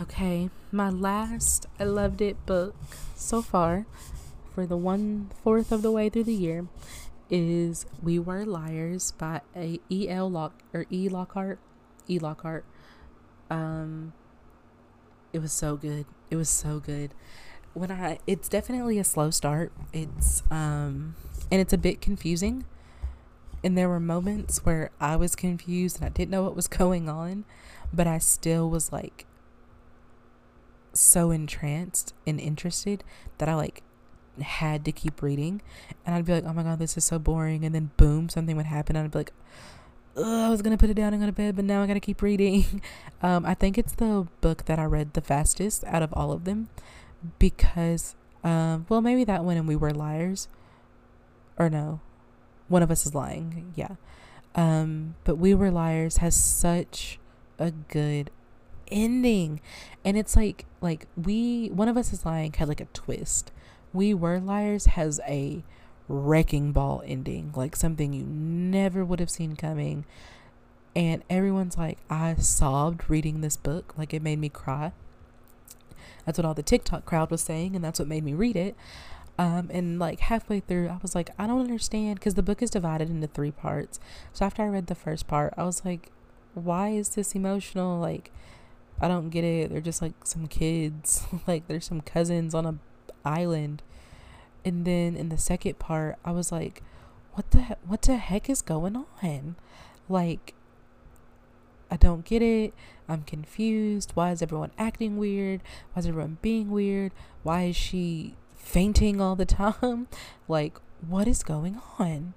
Okay, 0.00 0.48
my 0.72 0.88
last 0.88 1.66
I 1.78 1.84
loved 1.84 2.22
it 2.22 2.46
book 2.46 2.74
so 3.14 3.42
far 3.42 3.84
for 4.54 4.64
the 4.64 4.76
one 4.76 5.30
fourth 5.42 5.70
of 5.72 5.82
the 5.82 5.90
way 5.90 6.08
through 6.08 6.24
the 6.24 6.32
year 6.32 6.68
is 7.28 7.84
We 8.02 8.18
Were 8.18 8.46
Liars 8.46 9.12
by 9.12 9.42
a 9.54 9.78
E. 9.90 10.08
L. 10.08 10.30
Lock 10.30 10.54
or 10.72 10.86
E. 10.88 11.10
Lockhart. 11.10 11.58
E. 12.08 12.18
Lockhart. 12.18 12.64
Um 13.50 14.14
it 15.34 15.40
was 15.40 15.52
so 15.52 15.76
good. 15.76 16.06
It 16.30 16.36
was 16.36 16.48
so 16.48 16.78
good. 16.78 17.12
When 17.74 17.90
I 17.90 18.20
it's 18.26 18.48
definitely 18.48 18.98
a 18.98 19.04
slow 19.04 19.30
start. 19.30 19.70
It's 19.92 20.42
um 20.50 21.14
and 21.50 21.60
it's 21.60 21.74
a 21.74 21.78
bit 21.78 22.00
confusing. 22.00 22.64
And 23.62 23.76
there 23.76 23.90
were 23.90 24.00
moments 24.00 24.64
where 24.64 24.92
I 24.98 25.16
was 25.16 25.36
confused 25.36 25.96
and 25.96 26.06
I 26.06 26.08
didn't 26.08 26.30
know 26.30 26.42
what 26.42 26.56
was 26.56 26.68
going 26.82 27.10
on, 27.10 27.44
but 27.92 28.06
I 28.06 28.16
still 28.16 28.70
was 28.70 28.90
like 28.90 29.26
so 30.92 31.30
entranced 31.30 32.14
and 32.26 32.40
interested 32.40 33.04
that 33.38 33.48
I 33.48 33.54
like 33.54 33.82
had 34.40 34.84
to 34.84 34.92
keep 34.92 35.22
reading. 35.22 35.62
And 36.04 36.14
I'd 36.14 36.24
be 36.24 36.32
like, 36.32 36.44
oh 36.44 36.52
my 36.52 36.62
God, 36.62 36.78
this 36.78 36.96
is 36.96 37.04
so 37.04 37.18
boring. 37.18 37.64
And 37.64 37.74
then 37.74 37.90
boom, 37.96 38.28
something 38.28 38.56
would 38.56 38.66
happen. 38.66 38.96
And 38.96 39.04
I'd 39.04 39.10
be 39.10 39.18
like, 39.18 39.32
I 40.16 40.48
was 40.48 40.60
to 40.60 40.76
put 40.76 40.90
it 40.90 40.94
down 40.94 41.12
and 41.12 41.22
go 41.22 41.26
to 41.26 41.32
bed, 41.32 41.56
but 41.56 41.64
now 41.64 41.82
I 41.82 41.86
got 41.86 41.94
to 41.94 42.00
keep 42.00 42.22
reading. 42.22 42.82
Um, 43.22 43.44
I 43.44 43.52
think 43.52 43.76
it's 43.76 43.92
the 43.92 44.26
book 44.40 44.64
that 44.64 44.78
I 44.78 44.84
read 44.84 45.12
the 45.12 45.20
fastest 45.20 45.84
out 45.84 46.02
of 46.02 46.10
all 46.14 46.32
of 46.32 46.44
them 46.46 46.70
because, 47.38 48.14
um, 48.42 48.86
well, 48.88 49.02
maybe 49.02 49.24
that 49.24 49.44
one 49.44 49.58
and 49.58 49.68
We 49.68 49.76
Were 49.76 49.90
Liars. 49.90 50.48
Or 51.58 51.68
no, 51.68 52.00
one 52.68 52.82
of 52.82 52.90
us 52.90 53.04
is 53.04 53.14
lying. 53.14 53.74
Yeah. 53.76 53.96
Um, 54.54 55.16
but 55.24 55.36
We 55.36 55.52
Were 55.52 55.70
Liars 55.70 56.16
has 56.16 56.34
such 56.34 57.18
a 57.58 57.72
good 57.72 58.30
ending. 58.90 59.60
And 60.04 60.16
it's 60.16 60.36
like 60.36 60.66
like 60.80 61.06
we 61.16 61.68
one 61.68 61.88
of 61.88 61.96
us 61.96 62.12
is 62.12 62.24
lying 62.24 62.52
had 62.52 62.68
like 62.68 62.80
a 62.80 62.86
twist. 62.86 63.52
We 63.92 64.14
were 64.14 64.38
liars 64.38 64.86
has 64.86 65.20
a 65.26 65.64
wrecking 66.08 66.72
ball 66.72 67.04
ending 67.06 67.52
like 67.54 67.76
something 67.76 68.12
you 68.12 68.24
never 68.24 69.04
would 69.04 69.20
have 69.20 69.30
seen 69.30 69.56
coming. 69.56 70.04
And 70.96 71.22
everyone's 71.30 71.78
like 71.78 71.98
i 72.08 72.34
sobbed 72.34 73.08
reading 73.08 73.40
this 73.40 73.56
book. 73.56 73.94
Like 73.96 74.12
it 74.14 74.22
made 74.22 74.38
me 74.38 74.48
cry. 74.48 74.92
That's 76.24 76.38
what 76.38 76.44
all 76.44 76.54
the 76.54 76.62
tiktok 76.62 77.04
crowd 77.04 77.30
was 77.30 77.40
saying 77.40 77.74
and 77.74 77.84
that's 77.84 77.98
what 77.98 78.08
made 78.08 78.24
me 78.24 78.34
read 78.34 78.56
it. 78.56 78.76
Um, 79.38 79.70
and 79.72 79.98
like 79.98 80.20
halfway 80.20 80.60
through 80.60 80.88
i 80.88 80.98
was 81.00 81.14
like 81.14 81.30
i 81.38 81.46
don't 81.46 81.62
understand 81.62 82.16
because 82.16 82.34
the 82.34 82.42
book 82.42 82.60
is 82.60 82.70
divided 82.70 83.08
into 83.08 83.26
three 83.26 83.50
parts. 83.50 83.98
So 84.32 84.44
after 84.44 84.62
i 84.62 84.66
read 84.66 84.86
the 84.86 84.94
first 84.94 85.26
part 85.26 85.54
i 85.56 85.64
was 85.64 85.84
like 85.84 86.10
why 86.54 86.90
is 86.90 87.10
this 87.10 87.34
emotional? 87.34 87.98
Like 88.00 88.30
I 89.00 89.08
don't 89.08 89.30
get 89.30 89.44
it. 89.44 89.70
They're 89.70 89.80
just 89.80 90.02
like 90.02 90.12
some 90.24 90.46
kids. 90.46 91.24
like 91.46 91.66
there's 91.68 91.86
some 91.86 92.00
cousins 92.00 92.54
on 92.54 92.66
a 92.66 92.74
island. 93.24 93.82
And 94.64 94.84
then 94.84 95.16
in 95.16 95.30
the 95.30 95.38
second 95.38 95.78
part, 95.78 96.16
I 96.24 96.32
was 96.32 96.52
like, 96.52 96.82
what 97.32 97.50
the 97.50 97.76
what 97.86 98.02
the 98.02 98.16
heck 98.16 98.50
is 98.50 98.62
going 98.62 98.96
on? 99.22 99.56
Like 100.08 100.54
I 101.90 101.96
don't 101.96 102.24
get 102.24 102.42
it. 102.42 102.74
I'm 103.08 103.22
confused. 103.22 104.12
Why 104.14 104.30
is 104.30 104.42
everyone 104.42 104.70
acting 104.78 105.16
weird? 105.16 105.62
Why 105.92 106.00
is 106.00 106.06
everyone 106.06 106.38
being 106.42 106.70
weird? 106.70 107.12
Why 107.42 107.62
is 107.64 107.76
she 107.76 108.36
fainting 108.54 109.20
all 109.20 109.36
the 109.36 109.46
time? 109.46 110.08
like 110.46 110.78
what 111.06 111.26
is 111.26 111.42
going 111.42 111.80
on? 111.98 112.34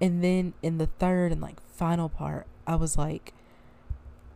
And 0.00 0.22
then 0.22 0.52
in 0.62 0.76
the 0.76 0.86
third 0.86 1.32
and 1.32 1.40
like 1.40 1.60
final 1.74 2.10
part, 2.10 2.46
I 2.66 2.74
was 2.74 2.98
like 2.98 3.32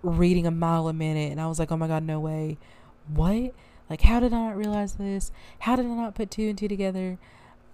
reading 0.03 0.47
a 0.47 0.51
mile 0.51 0.89
a 0.89 0.93
minute 0.93 1.31
and 1.31 1.41
I 1.41 1.47
was 1.47 1.59
like, 1.59 1.71
oh 1.71 1.77
my 1.77 1.89
God, 1.89 2.03
no 2.03 2.21
way. 2.21 2.59
What? 3.13 3.53
Like, 3.89 4.03
how 4.03 4.21
did 4.21 4.33
I 4.33 4.49
not 4.49 4.57
realize 4.57 4.95
this? 4.95 5.33
How 5.61 5.77
did 5.77 5.87
I 5.87 5.89
not 5.89 6.15
put 6.15 6.31
two 6.31 6.49
and 6.49 6.57
two 6.57 6.69
together? 6.69 7.19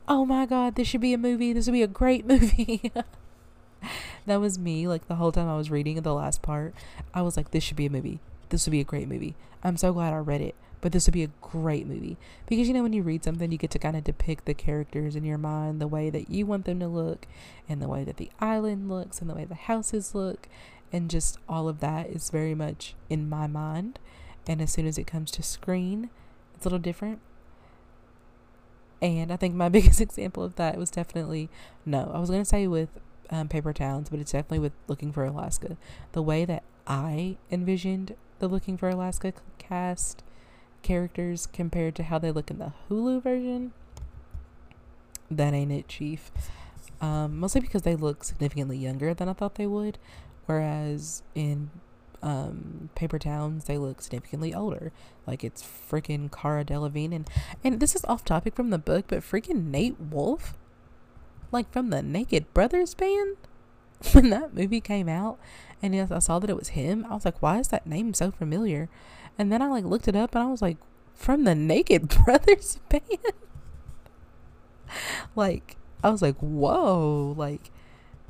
Oh 0.09 0.25
my 0.25 0.47
God, 0.47 0.75
this 0.75 0.89
should 0.89 1.01
be 1.03 1.13
a 1.13 1.19
movie. 1.19 1.53
This 1.53 1.67
would 1.67 1.73
be 1.73 1.83
a 1.83 1.89
great 1.89 2.27
movie. 2.29 2.91
that 4.25 4.37
was 4.37 4.59
me. 4.59 4.89
Like, 4.89 5.09
the 5.09 5.17
whole 5.17 5.33
time 5.33 5.49
I 5.49 5.57
was 5.57 5.71
reading 5.71 6.01
the 6.01 6.15
last 6.15 6.41
part, 6.41 6.75
I 7.13 7.23
was 7.23 7.37
like, 7.37 7.51
this 7.51 7.63
should 7.63 7.77
be 7.77 7.87
a 7.87 7.91
movie. 7.91 8.21
This 8.49 8.67
would 8.67 8.73
be 8.73 8.81
a 8.81 8.85
great 8.85 9.09
movie. 9.09 9.35
I'm 9.63 9.77
so 9.77 9.93
glad 9.93 10.13
I 10.13 10.19
read 10.19 10.41
it. 10.41 10.55
But 10.81 10.93
this 10.93 11.07
would 11.07 11.15
be 11.15 11.25
a 11.25 11.31
great 11.41 11.87
movie. 11.87 12.17
Because, 12.47 12.69
you 12.69 12.75
know, 12.75 12.83
when 12.83 12.93
you 12.93 13.03
read 13.03 13.25
something, 13.25 13.51
you 13.51 13.59
get 13.59 13.71
to 13.73 13.79
kind 13.79 13.97
of 13.97 14.05
depict 14.05 14.45
the 14.45 14.55
characters 14.55 15.17
in 15.17 15.25
your 15.25 15.39
mind 15.39 15.81
the 15.81 15.89
way 15.89 16.11
that 16.11 16.31
you 16.31 16.47
want 16.47 16.65
them 16.65 16.79
to 16.81 16.87
look, 16.87 17.27
and 17.69 17.83
the 17.83 17.89
way 17.89 18.05
that 18.05 18.19
the 18.19 18.31
island 18.41 18.89
looks, 18.89 19.21
and 19.21 19.29
the 19.29 19.35
way 19.35 19.45
the 19.45 19.55
houses 19.55 20.15
look 20.15 20.49
and 20.93 21.11
just 21.11 21.39
all 21.49 21.69
of 21.69 21.81
that 21.81 22.09
is 22.09 22.31
very 22.31 22.55
much 22.55 22.95
in 23.11 23.29
my 23.29 23.47
mind. 23.47 23.99
And 24.47 24.61
as 24.61 24.73
soon 24.73 24.87
as 24.87 24.99
it 24.99 25.07
comes 25.07 25.31
to 25.33 25.43
screen, 25.43 26.11
it's 26.55 26.65
a 26.65 26.69
little 26.69 26.79
different. 26.79 27.21
And 29.03 29.33
I 29.33 29.37
think 29.37 29.55
my 29.55 29.69
biggest 29.71 30.01
example 30.01 30.43
of 30.43 30.57
that 30.57 30.79
was 30.79 30.91
definitely 30.91 31.49
no, 31.85 32.11
I 32.15 32.19
was 32.19 32.31
going 32.31 32.43
to 32.43 32.49
say 32.49 32.67
with 32.67 32.89
um, 33.31 33.49
Paper 33.49 33.73
Towns, 33.73 34.09
but 34.09 34.21
it's 34.21 34.33
definitely 34.33 34.61
with 34.61 34.73
Looking 34.89 35.13
for 35.13 35.25
Alaska. 35.25 35.77
The 36.13 36.23
way 36.23 36.45
that 36.45 36.63
I 36.87 37.37
envisioned 37.51 38.15
the 38.39 38.49
Looking 38.49 38.77
for 38.77 38.89
Alaska 38.89 39.33
cast 39.59 40.23
characters 40.83 41.47
compared 41.47 41.95
to 41.97 42.05
how 42.05 42.19
they 42.19 42.31
look 42.31 42.51
in 42.51 42.59
the 42.59 42.73
Hulu 42.89 43.23
version, 43.23 43.73
that 45.31 45.55
ain't 45.55 45.73
it, 45.73 45.89
Chief. 45.89 46.31
Um, 47.01 47.39
mostly 47.39 47.61
because 47.61 47.83
they 47.83 47.97
look 47.97 48.25
significantly 48.25 48.79
younger 48.79 49.13
than 49.13 49.29
I 49.29 49.33
thought 49.33 49.57
they 49.57 49.67
would. 49.67 49.99
Whereas 50.47 51.23
in 51.35 51.71
um, 52.23 52.91
Paper 52.95 53.19
Towns, 53.19 53.65
they 53.65 53.79
look 53.79 54.01
significantly 54.01 54.55
older. 54.55 54.93
Like 55.27 55.45
it's 55.45 55.63
freaking 55.63 56.31
Cara 56.31 56.65
Delevingne, 56.65 57.15
and 57.15 57.29
and 57.63 57.81
this 57.81 57.95
is 57.95 58.05
off 58.05 58.25
topic 58.25 58.55
from 58.55 58.71
the 58.71 58.79
book, 58.79 59.07
but 59.09 59.21
freaking 59.21 59.67
Nat 59.67 60.01
Wolff, 60.11 60.55
like 61.53 61.71
from 61.73 61.91
the 61.91 62.03
Naked 62.03 62.53
Brothers 62.55 62.95
band, 62.95 63.37
when 64.13 64.31
that 64.31 64.55
movie 64.55 64.81
came 64.81 65.09
out, 65.09 65.39
and 65.83 65.95
yes, 65.95 66.11
I 66.11 66.21
saw 66.21 66.39
that 66.39 66.51
it 66.51 66.57
was 66.57 66.69
him. 66.71 67.07
I 67.09 67.15
was 67.15 67.25
like, 67.25 67.43
why 67.43 67.59
is 67.59 67.69
that 67.69 67.87
name 67.87 68.15
so 68.15 68.31
familiar? 68.31 68.89
And 69.39 69.53
then 69.53 69.61
I 69.61 69.69
like 69.69 69.85
looked 69.85 70.09
it 70.09 70.17
up, 70.17 70.35
and 70.35 70.45
I 70.45 70.51
was 70.51 70.63
like, 70.63 70.79
from 71.15 71.45
the 71.45 71.55
Naked 71.55 72.09
Brothers 72.25 72.79
band. 72.89 73.03
like 75.37 75.77
I 76.03 76.11
was 76.11 76.23
like, 76.23 76.37
whoa, 76.39 77.35
like 77.37 77.71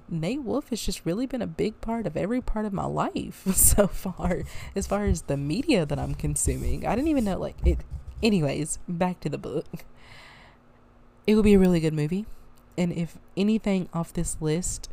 Nat 0.08 0.42
Wolff 0.42 0.68
has 0.70 0.80
just 0.80 1.04
really 1.04 1.26
been 1.26 1.42
a 1.42 1.46
big 1.46 1.80
part 1.80 2.06
of 2.06 2.16
every 2.16 2.40
part 2.40 2.64
of 2.64 2.72
my 2.72 2.84
life 2.84 3.42
so 3.54 3.86
far, 3.86 4.42
as 4.74 4.86
far 4.86 5.04
as 5.04 5.22
the 5.22 5.36
media 5.36 5.84
that 5.86 5.98
I'm 5.98 6.14
consuming. 6.14 6.86
I 6.86 6.94
didn't 6.94 7.08
even 7.08 7.24
know, 7.24 7.38
like, 7.38 7.56
it. 7.64 7.78
Anyways, 8.22 8.78
back 8.88 9.20
to 9.20 9.28
the 9.28 9.38
book. 9.38 9.66
It 11.26 11.34
would 11.34 11.44
be 11.44 11.54
a 11.54 11.58
really 11.58 11.80
good 11.80 11.92
movie. 11.92 12.24
And 12.78 12.92
if 12.92 13.18
anything 13.36 13.88
off 13.92 14.12
this 14.12 14.36
list 14.40 14.88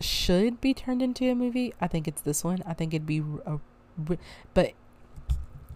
should 0.00 0.60
be 0.60 0.74
turned 0.74 1.02
into 1.02 1.30
a 1.30 1.34
movie, 1.34 1.74
I 1.80 1.86
think 1.86 2.08
it's 2.08 2.22
this 2.22 2.42
one. 2.42 2.62
I 2.66 2.72
think 2.72 2.94
it'd 2.94 3.06
be 3.06 3.22
a. 3.44 3.58
But 4.54 4.72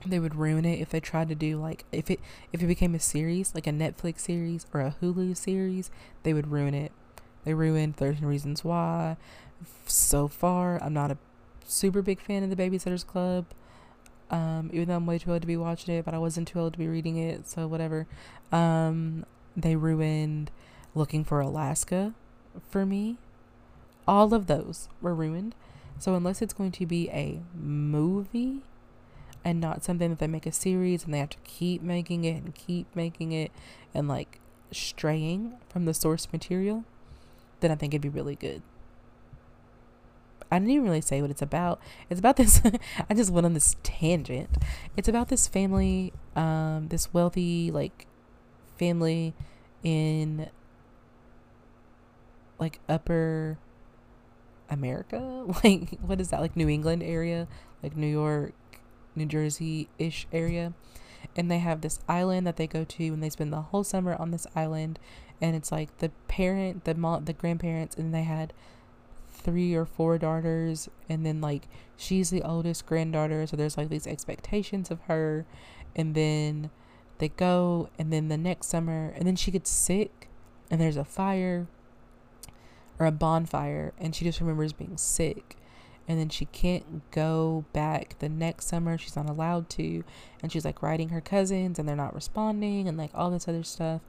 they 0.06 0.18
would 0.18 0.35
ruin 0.35 0.64
it 0.64 0.80
if 0.80 0.90
they 0.90 1.00
tried 1.00 1.28
to 1.28 1.35
do 1.35 1.61
like 1.61 1.85
if 1.92 2.11
it 2.11 2.20
if 2.52 2.62
it 2.62 2.66
became 2.66 2.94
a 2.94 2.98
series 2.98 3.54
like 3.54 3.66
a 3.66 3.70
Netflix 3.70 4.20
series 4.20 4.66
or 4.72 4.80
a 4.80 4.94
Hulu 5.02 5.37
series 5.37 5.90
they 6.22 6.33
would 6.33 6.50
ruin 6.50 6.74
it 6.74 6.92
they 7.44 7.55
ruined 7.55 7.96
13 7.96 8.24
Reasons 8.24 8.64
Why. 8.64 9.16
So 9.87 10.29
far, 10.29 10.83
I'm 10.83 10.92
not 10.92 11.11
a 11.11 11.18
super 11.64 12.03
big 12.03 12.20
fan 12.20 12.42
of 12.42 12.50
the 12.50 12.57
Babysitters 12.57 13.07
Club. 13.07 13.46
Um, 14.31 14.70
even 14.72 14.88
though 14.88 14.96
I'm 14.96 15.07
way 15.07 15.18
too 15.18 15.33
old 15.33 15.40
to 15.40 15.46
be 15.46 15.57
watching 15.57 15.94
it, 15.94 16.05
but 16.05 16.14
I 16.14 16.18
wasn't 16.18 16.48
too 16.48 16.61
old 16.61 16.74
to 16.74 16.79
be 16.79 16.87
reading 16.87 17.16
it, 17.16 17.48
so 17.48 17.66
whatever. 17.66 18.07
Um, 18.53 19.26
they 19.57 19.76
ruined 19.76 20.50
Looking 20.94 21.24
for 21.24 21.40
Alaska 21.40 22.14
for 22.68 22.85
me. 22.85 23.18
All 24.09 24.35
of 24.35 24.46
those 24.46 24.88
were 25.00 25.14
ruined. 25.14 25.55
So 25.98 26.14
unless 26.14 26.42
it's 26.42 26.55
going 26.55 26.72
to 26.72 26.87
be 26.87 27.09
a 27.11 27.40
movie 27.55 28.62
and 29.44 29.61
not 29.61 29.85
something 29.85 30.11
that 30.11 30.18
they 30.18 30.26
make 30.26 30.46
a 30.46 30.53
series 30.53 31.05
and 31.05 31.14
they 31.14 31.18
have 31.18 31.31
to 31.31 31.38
keep 31.44 31.83
making 31.83 32.24
it 32.24 32.42
and 32.42 32.55
keep 32.55 32.94
making 32.96 33.33
it 33.33 33.53
and 33.94 34.09
like 34.09 34.40
straying 34.72 35.53
from 35.68 35.85
the 35.85 35.94
source 35.94 36.29
material, 36.33 36.85
then 37.61 37.70
I 37.70 37.75
think 37.75 37.94
it'd 37.94 38.03
be 38.03 38.09
really 38.09 38.37
good. 38.37 38.62
I 40.51 40.59
didn't 40.59 40.70
even 40.70 40.85
really 40.85 41.01
say 41.01 41.23
what 41.23 41.31
it's 41.31 41.42
about. 41.42 41.81
It's 42.09 42.18
about 42.18 42.37
this. 42.37 42.61
I 43.11 43.14
just 43.14 43.31
went 43.31 43.46
on 43.46 43.55
this 43.55 43.77
tangent. 43.83 44.51
It's 44.96 45.09
about 45.09 45.29
this 45.29 45.46
family, 45.46 46.12
um, 46.35 46.88
this 46.88 47.14
wealthy 47.14 47.70
like 47.70 48.07
family 48.77 49.35
in 49.85 50.49
like 52.59 52.81
upper 52.88 53.59
America. 54.68 55.44
Like, 55.64 55.99
what 56.01 56.20
is 56.20 56.31
that? 56.31 56.40
Like 56.40 56.57
New 56.57 56.68
England 56.68 57.03
area, 57.03 57.49
like 57.83 57.96
New 57.96 58.07
York, 58.07 58.55
New 59.14 59.27
Jersey 59.27 59.88
ish 59.99 60.27
area. 60.33 60.73
And 61.37 61.51
they 61.51 61.59
have 61.59 61.81
this 61.81 61.99
island 62.09 62.46
that 62.46 62.57
they 62.57 62.66
go 62.66 62.85
to, 62.85 63.05
and 63.07 63.23
they 63.23 63.31
spend 63.31 63.53
the 63.53 63.61
whole 63.61 63.85
summer 63.85 64.14
on 64.14 64.31
this 64.31 64.46
island. 64.55 64.99
And 65.40 65.57
it's 65.57 65.72
like 65.72 65.98
the 65.98 66.11
parent, 66.29 66.85
the 66.85 66.94
mom, 66.94 67.24
the 67.24 67.33
grandparents, 67.33 67.96
and 67.96 68.14
they 68.14 68.24
had 68.24 68.53
three 69.33 69.74
or 69.74 69.87
four 69.87 70.18
daughters, 70.18 70.88
and 71.09 71.24
then 71.24 71.40
like 71.40 71.66
she's 71.96 72.31
the 72.31 72.42
oldest 72.42 72.85
granddaughter, 72.87 73.46
so 73.46 73.57
there's 73.57 73.79
like 73.79 73.88
these 73.88 74.07
expectations 74.07 74.90
of 74.90 75.00
her, 75.03 75.46
and 75.96 76.14
then 76.14 76.70
they 77.18 77.29
go, 77.29 77.88
and 77.98 78.12
then 78.12 78.29
the 78.29 78.37
next 78.37 78.66
summer, 78.66 79.14
and 79.16 79.26
then 79.26 79.37
she 79.37 79.50
gets 79.50 79.70
sick, 79.70 80.29
and 80.70 80.81
there's 80.81 80.98
a 80.98 81.05
fire 81.05 81.66
or 82.98 83.07
a 83.07 83.12
bonfire, 83.12 83.94
and 83.98 84.14
she 84.14 84.24
just 84.24 84.40
remembers 84.40 84.74
being 84.74 84.96
sick. 84.98 85.57
And 86.09 86.18
then 86.18 86.29
she 86.29 86.46
can't 86.46 87.09
go 87.12 87.64
back 87.72 88.18
the 88.18 88.29
next 88.29 88.66
summer. 88.66 88.98
She's 88.98 89.14
not 89.14 89.31
allowed 89.31 89.70
to. 89.70 90.03
And 90.42 90.50
she's 90.50 90.64
like 90.64 90.83
writing 90.83 91.11
her 91.11 91.20
cousins, 91.20 91.79
and 91.79 91.88
they're 91.88 91.94
not 91.94 92.16
responding, 92.16 92.88
and 92.88 92.98
like 92.98 93.12
all 93.14 93.31
this 93.31 93.46
other 93.46 93.62
stuff. 93.62 94.00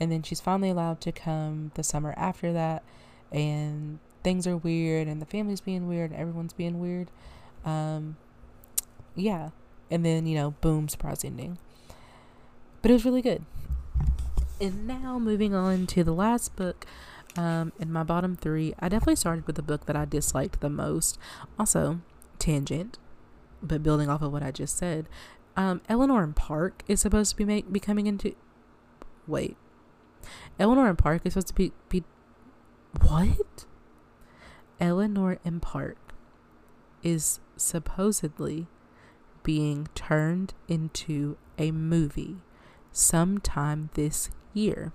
And 0.00 0.10
then 0.10 0.22
she's 0.22 0.40
finally 0.40 0.70
allowed 0.70 1.00
to 1.02 1.12
come 1.12 1.70
the 1.74 1.84
summer 1.84 2.14
after 2.16 2.52
that. 2.52 2.82
And 3.30 3.98
things 4.22 4.46
are 4.46 4.56
weird 4.56 5.06
and 5.06 5.20
the 5.20 5.26
family's 5.26 5.60
being 5.60 5.86
weird 5.86 6.10
and 6.10 6.18
everyone's 6.18 6.52
being 6.52 6.80
weird. 6.80 7.10
Um, 7.64 8.16
yeah. 9.14 9.50
And 9.90 10.04
then, 10.04 10.26
you 10.26 10.34
know, 10.36 10.52
boom, 10.60 10.88
surprise 10.88 11.24
ending. 11.24 11.58
But 12.82 12.90
it 12.90 12.94
was 12.94 13.04
really 13.04 13.22
good. 13.22 13.44
And 14.60 14.86
now 14.86 15.18
moving 15.18 15.54
on 15.54 15.86
to 15.88 16.04
the 16.04 16.12
last 16.12 16.56
book 16.56 16.86
um, 17.36 17.72
in 17.78 17.92
my 17.92 18.02
bottom 18.02 18.36
three, 18.36 18.74
I 18.78 18.88
definitely 18.88 19.16
started 19.16 19.46
with 19.46 19.56
the 19.56 19.62
book 19.62 19.86
that 19.86 19.96
I 19.96 20.04
disliked 20.04 20.60
the 20.60 20.70
most. 20.70 21.18
Also, 21.58 22.00
tangent, 22.38 22.98
but 23.62 23.82
building 23.82 24.08
off 24.08 24.22
of 24.22 24.32
what 24.32 24.42
I 24.42 24.50
just 24.50 24.76
said. 24.76 25.08
Um, 25.56 25.80
Eleanor 25.88 26.22
and 26.22 26.34
Park 26.34 26.82
is 26.88 27.00
supposed 27.00 27.30
to 27.30 27.36
be 27.36 27.44
make, 27.44 27.72
be 27.72 27.80
coming 27.80 28.06
into. 28.06 28.34
Wait. 29.26 29.56
Eleanor 30.58 30.88
and 30.88 30.98
Park 30.98 31.22
is 31.24 31.34
supposed 31.34 31.48
to 31.48 31.54
be. 31.54 31.72
be 31.88 32.04
what? 33.00 33.64
Eleanor 34.80 35.38
and 35.44 35.60
Park 35.60 35.98
is 37.02 37.40
supposedly 37.56 38.66
being 39.42 39.88
turned 39.94 40.54
into 40.68 41.36
a 41.58 41.70
movie 41.70 42.36
sometime 42.92 43.90
this 43.94 44.30
year. 44.54 44.92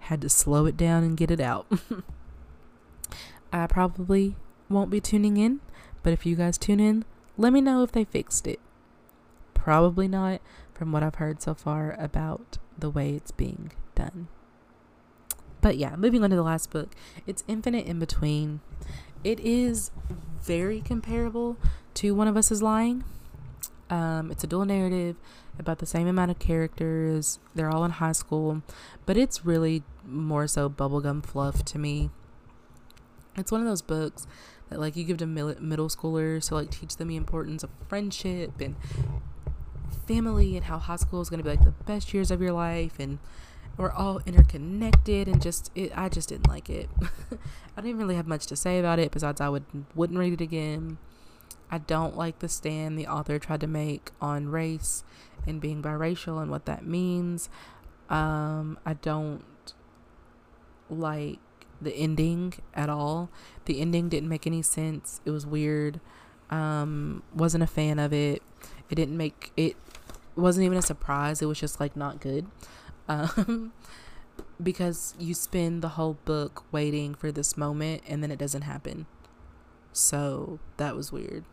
Had 0.00 0.20
to 0.22 0.28
slow 0.28 0.66
it 0.66 0.76
down 0.76 1.02
and 1.02 1.16
get 1.16 1.30
it 1.30 1.40
out. 1.40 1.66
I 3.52 3.66
probably 3.66 4.36
won't 4.68 4.90
be 4.90 5.00
tuning 5.00 5.36
in, 5.36 5.60
but 6.02 6.12
if 6.12 6.26
you 6.26 6.36
guys 6.36 6.58
tune 6.58 6.80
in, 6.80 7.04
let 7.36 7.52
me 7.52 7.60
know 7.60 7.82
if 7.82 7.92
they 7.92 8.04
fixed 8.04 8.46
it. 8.46 8.60
Probably 9.54 10.08
not, 10.08 10.40
from 10.74 10.92
what 10.92 11.02
I've 11.02 11.16
heard 11.16 11.42
so 11.42 11.54
far 11.54 11.96
about 11.98 12.58
the 12.78 12.90
way 12.90 13.14
it's 13.14 13.32
being 13.32 13.72
done. 13.98 14.28
But 15.60 15.76
yeah, 15.76 15.96
moving 15.96 16.22
on 16.22 16.30
to 16.30 16.36
the 16.36 16.42
last 16.42 16.70
book. 16.70 16.94
It's 17.26 17.44
Infinite 17.48 17.86
in 17.86 17.98
Between. 17.98 18.60
It 19.24 19.40
is 19.40 19.90
very 20.40 20.80
comparable 20.80 21.56
to 21.94 22.14
One 22.14 22.28
of 22.28 22.36
Us 22.36 22.50
is 22.50 22.62
Lying. 22.62 23.04
Um, 23.90 24.30
it's 24.30 24.44
a 24.44 24.46
dual 24.46 24.64
narrative 24.64 25.16
about 25.58 25.78
the 25.78 25.86
same 25.86 26.06
amount 26.06 26.30
of 26.30 26.38
characters. 26.38 27.40
They're 27.54 27.70
all 27.70 27.84
in 27.84 27.92
high 27.92 28.12
school, 28.12 28.62
but 29.04 29.16
it's 29.16 29.44
really 29.44 29.82
more 30.06 30.46
so 30.46 30.70
bubblegum 30.70 31.24
fluff 31.24 31.64
to 31.66 31.78
me. 31.78 32.10
It's 33.36 33.50
one 33.50 33.60
of 33.60 33.66
those 33.66 33.82
books 33.82 34.26
that 34.68 34.78
like 34.78 34.94
you 34.94 35.04
give 35.04 35.16
to 35.18 35.26
middle 35.26 35.88
schoolers 35.88 36.48
to 36.48 36.54
like 36.54 36.70
teach 36.70 36.96
them 36.96 37.08
the 37.08 37.16
importance 37.16 37.64
of 37.64 37.70
friendship 37.88 38.60
and 38.60 38.76
family 40.06 40.56
and 40.56 40.66
how 40.66 40.78
high 40.78 40.96
school 40.96 41.20
is 41.20 41.30
going 41.30 41.38
to 41.38 41.44
be 41.44 41.50
like 41.50 41.64
the 41.64 41.72
best 41.84 42.14
years 42.14 42.30
of 42.30 42.40
your 42.40 42.52
life 42.52 42.98
and 42.98 43.18
we're 43.78 43.92
all 43.92 44.20
interconnected 44.26 45.28
and 45.28 45.40
just 45.40 45.70
it, 45.74 45.92
I 45.96 46.08
just 46.08 46.28
didn't 46.28 46.48
like 46.48 46.68
it. 46.68 46.90
I 47.76 47.80
didn't 47.80 47.98
really 47.98 48.16
have 48.16 48.26
much 48.26 48.46
to 48.48 48.56
say 48.56 48.78
about 48.80 48.98
it 48.98 49.12
besides 49.12 49.40
I 49.40 49.48
would 49.48 49.64
wouldn't 49.94 50.18
read 50.18 50.34
it 50.34 50.40
again. 50.40 50.98
I 51.70 51.78
don't 51.78 52.16
like 52.16 52.40
the 52.40 52.48
stand 52.48 52.98
the 52.98 53.06
author 53.06 53.38
tried 53.38 53.60
to 53.60 53.66
make 53.66 54.10
on 54.20 54.48
race 54.48 55.04
and 55.46 55.60
being 55.60 55.80
biracial 55.80 56.42
and 56.42 56.50
what 56.50 56.66
that 56.66 56.84
means. 56.84 57.48
Um, 58.10 58.78
I 58.84 58.94
don't 58.94 59.44
like 60.90 61.38
the 61.80 61.94
ending 61.94 62.54
at 62.74 62.90
all. 62.90 63.30
The 63.66 63.80
ending 63.80 64.08
didn't 64.08 64.28
make 64.28 64.46
any 64.46 64.62
sense. 64.62 65.20
It 65.24 65.30
was 65.30 65.46
weird. 65.46 66.00
Um, 66.50 67.22
wasn't 67.32 67.62
a 67.62 67.68
fan 67.68 68.00
of 68.00 68.12
it. 68.12 68.42
It 68.90 68.96
didn't 68.96 69.16
make 69.16 69.52
it 69.56 69.76
wasn't 70.34 70.64
even 70.64 70.78
a 70.78 70.82
surprise. 70.82 71.40
It 71.42 71.46
was 71.46 71.60
just 71.60 71.78
like 71.78 71.94
not 71.94 72.20
good 72.20 72.46
um, 73.08 73.72
because 74.62 75.14
you 75.18 75.34
spend 75.34 75.82
the 75.82 75.90
whole 75.90 76.18
book 76.24 76.64
waiting 76.72 77.14
for 77.14 77.32
this 77.32 77.56
moment 77.56 78.02
and 78.06 78.22
then 78.22 78.30
it 78.30 78.38
doesn't 78.38 78.62
happen. 78.62 79.06
So 79.92 80.58
that 80.76 80.94
was 80.94 81.12
weird. 81.12 81.44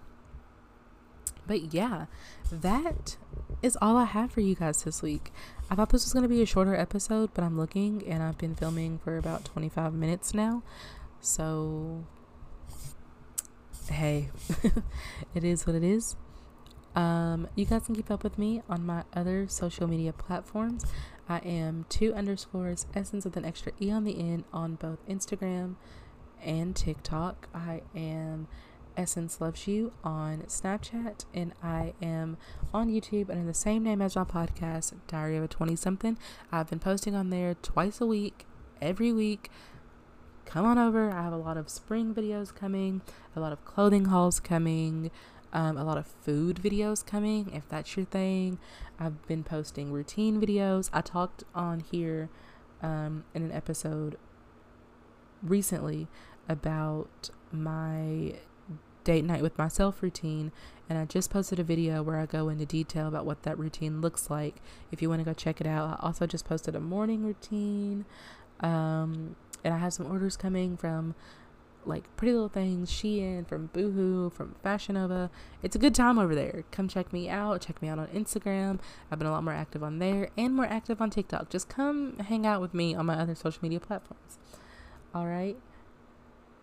But 1.47 1.73
yeah, 1.73 2.05
that 2.51 3.17
is 3.61 3.77
all 3.81 3.97
I 3.97 4.05
have 4.05 4.31
for 4.31 4.41
you 4.41 4.55
guys 4.55 4.83
this 4.83 5.01
week. 5.01 5.31
I 5.69 5.75
thought 5.75 5.89
this 5.89 6.03
was 6.03 6.13
going 6.13 6.23
to 6.23 6.29
be 6.29 6.41
a 6.41 6.45
shorter 6.45 6.75
episode, 6.75 7.31
but 7.33 7.43
I'm 7.43 7.57
looking 7.57 8.03
and 8.07 8.23
I've 8.23 8.37
been 8.37 8.55
filming 8.55 8.99
for 8.99 9.17
about 9.17 9.45
25 9.45 9.93
minutes 9.93 10.33
now. 10.33 10.63
So, 11.21 12.05
hey, 13.89 14.29
it 15.35 15.43
is 15.43 15.65
what 15.65 15.75
it 15.75 15.83
is. 15.83 16.15
Um, 16.95 17.49
you 17.55 17.65
guys 17.65 17.85
can 17.85 17.95
keep 17.95 18.09
up 18.09 18.23
with 18.23 18.37
me 18.37 18.61
on 18.69 18.85
my 18.85 19.03
other 19.13 19.47
social 19.47 19.87
media 19.87 20.13
platforms. 20.13 20.85
I 21.27 21.39
am 21.39 21.85
two 21.89 22.13
underscores 22.13 22.85
essence 22.93 23.25
with 23.25 23.35
an 23.38 23.45
extra 23.45 23.71
e 23.81 23.91
on 23.91 24.03
the 24.03 24.19
end 24.19 24.43
on 24.53 24.75
both 24.75 25.05
Instagram 25.07 25.75
and 26.43 26.75
TikTok. 26.75 27.47
I 27.53 27.81
am 27.95 28.47
Essence 28.95 29.41
Loves 29.41 29.67
You 29.67 29.91
on 30.03 30.43
Snapchat, 30.47 31.25
and 31.33 31.53
I 31.61 31.93
am 32.01 32.38
on 32.73 32.89
YouTube 32.89 33.29
under 33.29 33.45
the 33.45 33.53
same 33.53 33.83
name 33.83 34.01
as 34.01 34.15
my 34.15 34.23
podcast, 34.23 34.93
Diary 35.07 35.38
of 35.38 35.43
a 35.43 35.47
20 35.47 35.75
something. 35.75 36.17
I've 36.51 36.69
been 36.69 36.79
posting 36.79 37.15
on 37.15 37.29
there 37.29 37.55
twice 37.55 37.99
a 37.99 38.05
week, 38.05 38.45
every 38.81 39.11
week. 39.11 39.49
Come 40.45 40.65
on 40.65 40.77
over. 40.77 41.09
I 41.11 41.23
have 41.23 41.33
a 41.33 41.38
lot 41.38 41.57
of 41.57 41.69
spring 41.69 42.13
videos 42.13 42.53
coming, 42.53 43.01
a 43.35 43.39
lot 43.39 43.51
of 43.51 43.65
clothing 43.65 44.05
hauls 44.05 44.39
coming, 44.39 45.09
um, 45.53 45.77
a 45.77 45.84
lot 45.84 45.97
of 45.97 46.05
food 46.05 46.58
videos 46.58 47.05
coming 47.05 47.51
if 47.53 47.67
that's 47.69 47.95
your 47.95 48.05
thing. 48.05 48.60
I've 48.99 49.25
been 49.27 49.43
posting 49.43 49.91
routine 49.91 50.39
videos. 50.41 50.89
I 50.93 51.01
talked 51.01 51.43
on 51.53 51.79
here 51.79 52.29
um, 52.81 53.23
in 53.34 53.43
an 53.43 53.51
episode 53.51 54.17
recently 55.41 56.08
about 56.47 57.29
my 57.51 58.36
date 59.03 59.23
night 59.23 59.41
with 59.41 59.58
myself 59.58 60.01
routine 60.01 60.51
and 60.89 60.97
I 60.97 61.05
just 61.05 61.29
posted 61.29 61.60
a 61.60 61.63
video 61.63 62.01
where 62.03 62.17
I 62.17 62.25
go 62.25 62.49
into 62.49 62.65
detail 62.65 63.08
about 63.08 63.25
what 63.25 63.43
that 63.43 63.58
routine 63.58 64.01
looks 64.01 64.29
like 64.29 64.55
if 64.91 65.01
you 65.01 65.10
want 65.10 65.21
to 65.21 65.25
go 65.25 65.34
check 65.34 65.62
it 65.62 65.67
out. 65.67 65.99
I 65.99 66.05
also 66.05 66.25
just 66.27 66.45
posted 66.45 66.75
a 66.75 66.79
morning 66.79 67.23
routine 67.23 68.05
um, 68.60 69.36
and 69.63 69.73
I 69.73 69.77
have 69.77 69.93
some 69.93 70.12
orders 70.12 70.36
coming 70.36 70.75
from 70.75 71.15
like 71.87 72.03
Pretty 72.17 72.33
Little 72.33 72.49
Things, 72.49 72.91
Shein, 72.91 73.47
from 73.47 73.67
Boohoo, 73.67 74.29
from 74.29 74.55
Fashion 74.63 74.95
Nova. 74.95 75.29
It's 75.61 75.75
a 75.75 75.79
good 75.79 75.95
time 75.95 76.17
over 76.17 76.35
there. 76.35 76.63
Come 76.71 76.87
check 76.87 77.13
me 77.13 77.29
out. 77.29 77.61
Check 77.61 77.81
me 77.81 77.87
out 77.87 77.99
on 77.99 78.07
Instagram. 78.07 78.79
I've 79.11 79.19
been 79.19 79.27
a 79.27 79.31
lot 79.31 79.43
more 79.43 79.53
active 79.53 79.83
on 79.83 79.99
there 79.99 80.29
and 80.37 80.53
more 80.53 80.65
active 80.65 81.01
on 81.01 81.09
TikTok. 81.09 81.49
Just 81.49 81.69
come 81.69 82.17
hang 82.19 82.45
out 82.45 82.61
with 82.61 82.73
me 82.73 82.95
on 82.95 83.05
my 83.05 83.15
other 83.15 83.35
social 83.35 83.59
media 83.61 83.79
platforms. 83.79 84.37
All 85.13 85.27
right. 85.27 85.57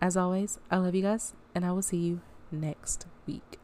As 0.00 0.16
always, 0.16 0.58
I 0.70 0.78
love 0.78 0.94
you 0.94 1.02
guys, 1.02 1.34
and 1.54 1.64
I 1.64 1.72
will 1.72 1.82
see 1.82 1.98
you 1.98 2.20
next 2.50 3.06
week. 3.26 3.61